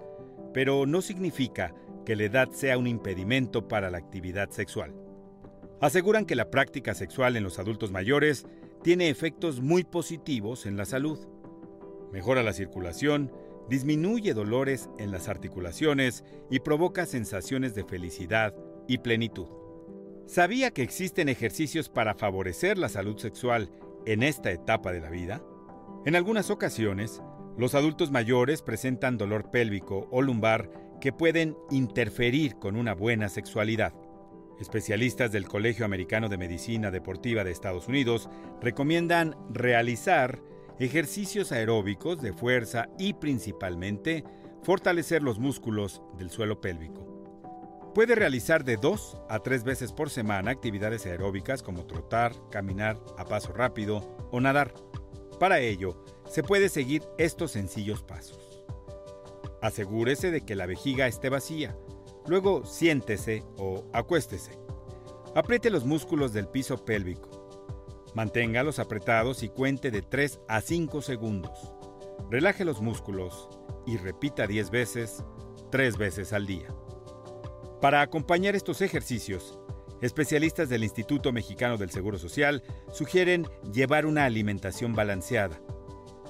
pero 0.53 0.85
no 0.85 1.01
significa 1.01 1.75
que 2.05 2.15
la 2.15 2.23
edad 2.23 2.51
sea 2.51 2.77
un 2.77 2.87
impedimento 2.87 3.67
para 3.67 3.91
la 3.91 3.97
actividad 3.97 4.49
sexual 4.51 4.95
aseguran 5.79 6.25
que 6.25 6.35
la 6.35 6.49
práctica 6.49 6.93
sexual 6.93 7.35
en 7.35 7.43
los 7.43 7.59
adultos 7.59 7.91
mayores 7.91 8.45
tiene 8.83 9.09
efectos 9.09 9.61
muy 9.61 9.83
positivos 9.83 10.65
en 10.65 10.77
la 10.77 10.85
salud. 10.85 11.19
Mejora 12.11 12.43
la 12.43 12.53
circulación, 12.53 13.31
disminuye 13.69 14.33
dolores 14.33 14.89
en 14.97 15.11
las 15.11 15.27
articulaciones 15.27 16.23
y 16.49 16.59
provoca 16.59 17.05
sensaciones 17.05 17.75
de 17.75 17.83
felicidad 17.83 18.55
y 18.87 18.99
plenitud. 18.99 19.47
¿Sabía 20.25 20.71
que 20.71 20.83
existen 20.83 21.29
ejercicios 21.29 21.89
para 21.89 22.15
favorecer 22.15 22.77
la 22.77 22.89
salud 22.89 23.17
sexual 23.17 23.69
en 24.05 24.23
esta 24.23 24.51
etapa 24.51 24.91
de 24.91 25.01
la 25.01 25.09
vida? 25.09 25.41
En 26.05 26.15
algunas 26.15 26.49
ocasiones, 26.49 27.21
los 27.57 27.75
adultos 27.75 28.11
mayores 28.11 28.61
presentan 28.61 29.17
dolor 29.17 29.49
pélvico 29.51 30.07
o 30.11 30.21
lumbar 30.21 30.69
que 31.01 31.11
pueden 31.11 31.57
interferir 31.69 32.55
con 32.57 32.75
una 32.75 32.93
buena 32.93 33.29
sexualidad. 33.29 33.93
Especialistas 34.59 35.31
del 35.31 35.47
Colegio 35.47 35.85
Americano 35.85 36.29
de 36.29 36.37
Medicina 36.37 36.91
Deportiva 36.91 37.43
de 37.43 37.51
Estados 37.51 37.87
Unidos 37.87 38.29
recomiendan 38.61 39.35
realizar 39.49 40.41
ejercicios 40.79 41.51
aeróbicos 41.51 42.21
de 42.21 42.33
fuerza 42.33 42.89
y 42.97 43.13
principalmente 43.13 44.23
fortalecer 44.63 45.23
los 45.23 45.39
músculos 45.39 46.01
del 46.17 46.29
suelo 46.29 46.61
pélvico. 46.61 47.05
Puede 47.93 48.15
realizar 48.15 48.63
de 48.63 48.77
dos 48.77 49.17
a 49.29 49.39
tres 49.39 49.63
veces 49.63 49.91
por 49.91 50.09
semana 50.09 50.51
actividades 50.51 51.05
aeróbicas 51.05 51.63
como 51.63 51.85
trotar, 51.85 52.33
caminar 52.51 52.99
a 53.17 53.25
paso 53.25 53.53
rápido 53.53 54.29
o 54.31 54.39
nadar. 54.39 54.73
Para 55.39 55.59
ello, 55.59 56.03
se 56.27 56.43
puede 56.43 56.69
seguir 56.69 57.03
estos 57.17 57.51
sencillos 57.51 58.03
pasos. 58.03 58.63
Asegúrese 59.61 60.29
de 60.29 60.41
que 60.41 60.55
la 60.55 60.67
vejiga 60.67 61.07
esté 61.07 61.29
vacía 61.29 61.75
Luego 62.27 62.65
siéntese 62.65 63.43
o 63.57 63.85
acuéstese. 63.93 64.51
Apriete 65.33 65.69
los 65.69 65.85
músculos 65.85 66.33
del 66.33 66.47
piso 66.49 66.83
pélvico. 66.83 67.36
Manténgalos 68.17 68.79
apretados 68.79 69.43
y 69.43 69.49
cuente 69.49 69.91
de 69.91 70.01
3 70.01 70.39
a 70.47 70.61
5 70.61 71.03
segundos. 71.03 71.75
Relaje 72.31 72.65
los 72.65 72.81
músculos 72.81 73.47
y 73.85 73.97
repita 73.97 74.47
10 74.47 74.71
veces, 74.71 75.23
3 75.69 75.97
veces 75.99 76.33
al 76.33 76.47
día. 76.47 76.65
Para 77.79 78.01
acompañar 78.01 78.55
estos 78.55 78.81
ejercicios, 78.81 79.59
especialistas 80.01 80.67
del 80.67 80.83
Instituto 80.83 81.31
Mexicano 81.31 81.77
del 81.77 81.91
Seguro 81.91 82.17
Social 82.17 82.63
sugieren 82.91 83.45
llevar 83.71 84.07
una 84.07 84.25
alimentación 84.25 84.95
balanceada, 84.95 85.61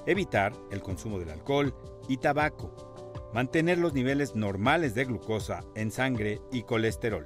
evitar 0.04 0.52
el 0.70 0.82
consumo 0.82 1.18
del 1.18 1.30
alcohol 1.30 1.74
y 2.06 2.18
tabaco, 2.18 3.30
mantener 3.32 3.78
los 3.78 3.94
niveles 3.94 4.34
normales 4.34 4.94
de 4.94 5.06
glucosa 5.06 5.64
en 5.74 5.90
sangre 5.90 6.42
y 6.52 6.64
colesterol. 6.64 7.24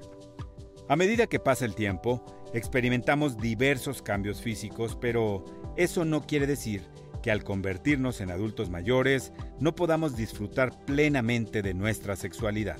A 0.88 0.97
medida 0.97 1.27
que 1.27 1.38
pasa 1.38 1.64
el 1.64 1.75
tiempo, 1.75 2.25
experimentamos 2.53 3.38
diversos 3.38 4.03
cambios 4.03 4.42
físicos, 4.42 4.97
pero 5.01 5.45
eso 5.77 6.05
no 6.05 6.23
quiere 6.23 6.47
decir 6.47 6.83
que 7.23 7.31
al 7.31 7.45
convertirnos 7.45 8.21
en 8.21 8.31
adultos 8.31 8.68
mayores 8.68 9.33
no 9.61 9.75
podamos 9.75 10.16
disfrutar 10.16 10.85
plenamente 10.85 11.62
de 11.62 11.73
nuestra 11.73 12.16
sexualidad. 12.16 12.79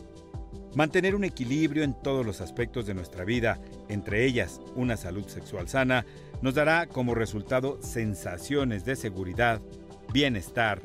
Mantener 0.75 1.15
un 1.15 1.25
equilibrio 1.25 1.85
en 1.85 1.95
todos 1.95 2.27
los 2.27 2.41
aspectos 2.41 2.87
de 2.87 2.95
nuestra 2.95 3.25
vida, 3.25 3.61
entre 3.89 4.25
ellas 4.25 4.61
una 4.75 4.97
salud 4.97 5.27
sexual 5.29 5.69
sana, 5.69 6.05
nos 6.41 6.55
dará 6.55 6.87
como 6.87 7.15
resultado 7.15 7.79
sensaciones 7.83 8.85
de 8.85 8.97
seguridad, 8.97 9.61
bienestar 10.13 10.83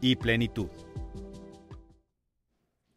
y 0.00 0.16
plenitud. 0.16 0.68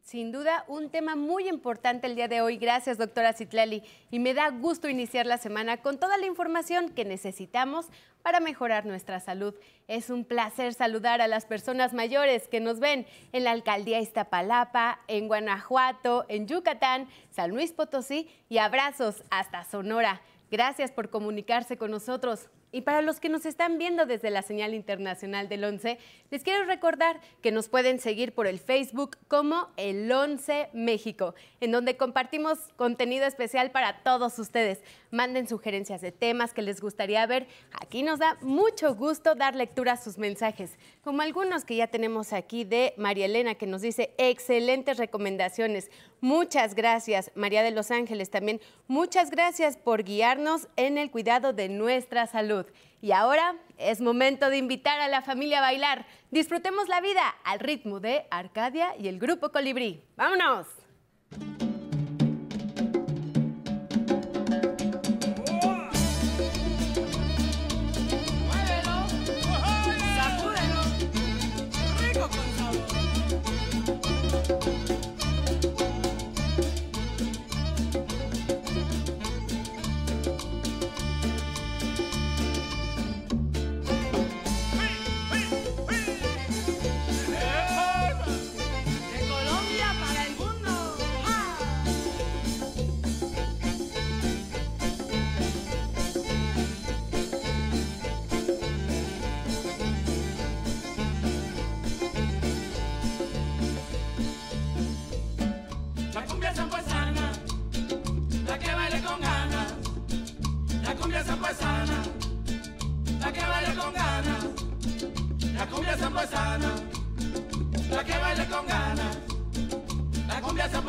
Sin 0.07 0.31
duda, 0.31 0.63
un 0.69 0.89
tema 0.89 1.17
muy 1.17 1.49
importante 1.49 2.07
el 2.07 2.15
día 2.15 2.29
de 2.29 2.39
hoy. 2.39 2.55
Gracias, 2.55 2.97
doctora 2.97 3.33
Citlali. 3.33 3.83
Y 4.09 4.19
me 4.19 4.33
da 4.33 4.51
gusto 4.51 4.87
iniciar 4.87 5.25
la 5.25 5.37
semana 5.37 5.81
con 5.81 5.99
toda 5.99 6.17
la 6.17 6.25
información 6.25 6.91
que 6.91 7.03
necesitamos 7.03 7.87
para 8.21 8.39
mejorar 8.39 8.85
nuestra 8.85 9.19
salud. 9.19 9.53
Es 9.89 10.09
un 10.09 10.23
placer 10.23 10.73
saludar 10.73 11.19
a 11.19 11.27
las 11.27 11.45
personas 11.45 11.93
mayores 11.93 12.47
que 12.47 12.61
nos 12.61 12.79
ven 12.79 13.05
en 13.33 13.43
la 13.43 13.51
alcaldía 13.51 13.99
Iztapalapa, 13.99 15.01
en 15.09 15.27
Guanajuato, 15.27 16.23
en 16.29 16.47
Yucatán, 16.47 17.09
San 17.29 17.51
Luis 17.51 17.73
Potosí 17.73 18.29
y 18.47 18.59
abrazos 18.59 19.25
hasta 19.29 19.65
Sonora. 19.65 20.21
Gracias 20.49 20.89
por 20.89 21.09
comunicarse 21.09 21.77
con 21.77 21.91
nosotros. 21.91 22.47
Y 22.71 22.82
para 22.82 23.01
los 23.01 23.21
que 23.21 23.30
nos 23.30 23.45
están 23.45 23.77
viendo 23.77 24.06
desde 24.06 24.30
la 24.30 24.41
señal 24.41 24.73
internacional 24.73 25.47
del 25.47 25.63
11, 25.63 25.97
les 26.30 26.43
quiero 26.43 26.65
recordar 26.65 27.21
que 27.41 27.51
nos 27.51 27.69
pueden 27.69 27.99
seguir 27.99 28.34
por 28.34 28.45
el 28.45 28.60
Facebook 28.60 29.17
como 29.30 29.69
el 29.77 30.12
11 30.12 30.69
México, 30.73 31.34
en 31.62 31.71
donde 31.71 31.95
compartimos 31.95 32.60
contenido 32.75 33.25
especial 33.25 33.71
para 33.71 34.03
todos 34.03 34.38
ustedes. 34.38 34.82
Manden 35.12 35.47
sugerencias 35.47 36.01
de 36.01 36.12
temas 36.12 36.53
que 36.53 36.62
les 36.62 36.82
gustaría 36.82 37.25
ver. 37.25 37.47
Aquí 37.82 38.03
nos 38.03 38.19
da 38.19 38.38
mucho 38.41 38.95
gusto 38.95 39.36
dar 39.36 39.56
lectura 39.56 39.93
a 39.93 39.97
sus 39.97 40.17
mensajes, 40.17 40.77
como 41.03 41.21
algunos 41.21 41.63
que 41.63 41.77
ya 41.77 41.88
tenemos 41.88 42.34
aquí 42.34 42.65
de 42.65 42.93
María 42.97 43.25
Elena, 43.27 43.56
que 43.56 43.65
nos 43.65 43.82
dice 43.82 44.13
excelentes 44.17 44.97
recomendaciones. 44.97 45.89
Muchas 46.19 46.75
gracias, 46.75 47.32
María 47.36 47.63
de 47.63 47.71
Los 47.71 47.91
Ángeles 47.91 48.30
también. 48.30 48.60
Muchas 48.88 49.30
gracias 49.30 49.77
por 49.77 50.03
guiarnos 50.03 50.67
en 50.75 50.97
el 50.97 51.12
cuidado 51.12 51.53
de 51.53 51.69
nuestra 51.69 52.27
salud. 52.27 52.56
Y 53.01 53.11
ahora 53.11 53.55
es 53.77 54.01
momento 54.01 54.49
de 54.49 54.57
invitar 54.57 54.99
a 54.99 55.07
la 55.07 55.21
familia 55.21 55.59
a 55.59 55.61
bailar. 55.61 56.05
Disfrutemos 56.31 56.87
la 56.87 57.01
vida 57.01 57.35
al 57.43 57.59
ritmo 57.59 57.99
de 57.99 58.25
Arcadia 58.31 58.95
y 58.97 59.07
el 59.07 59.19
Grupo 59.19 59.51
Colibrí. 59.51 60.01
¡Vámonos! 60.15 60.67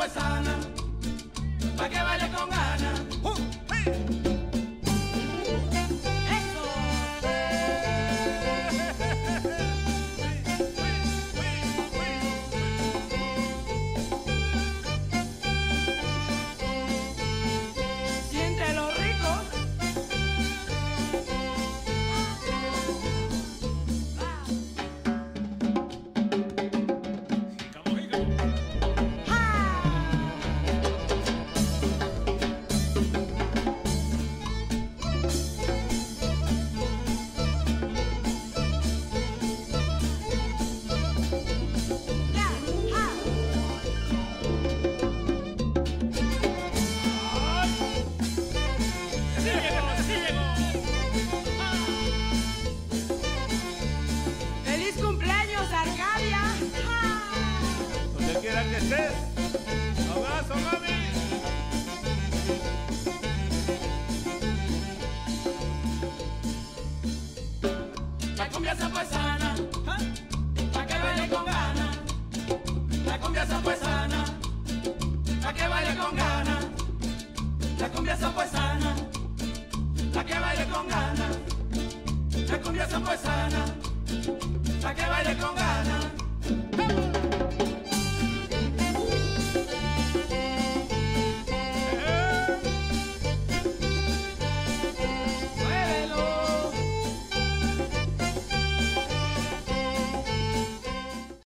Sana, 0.06 0.54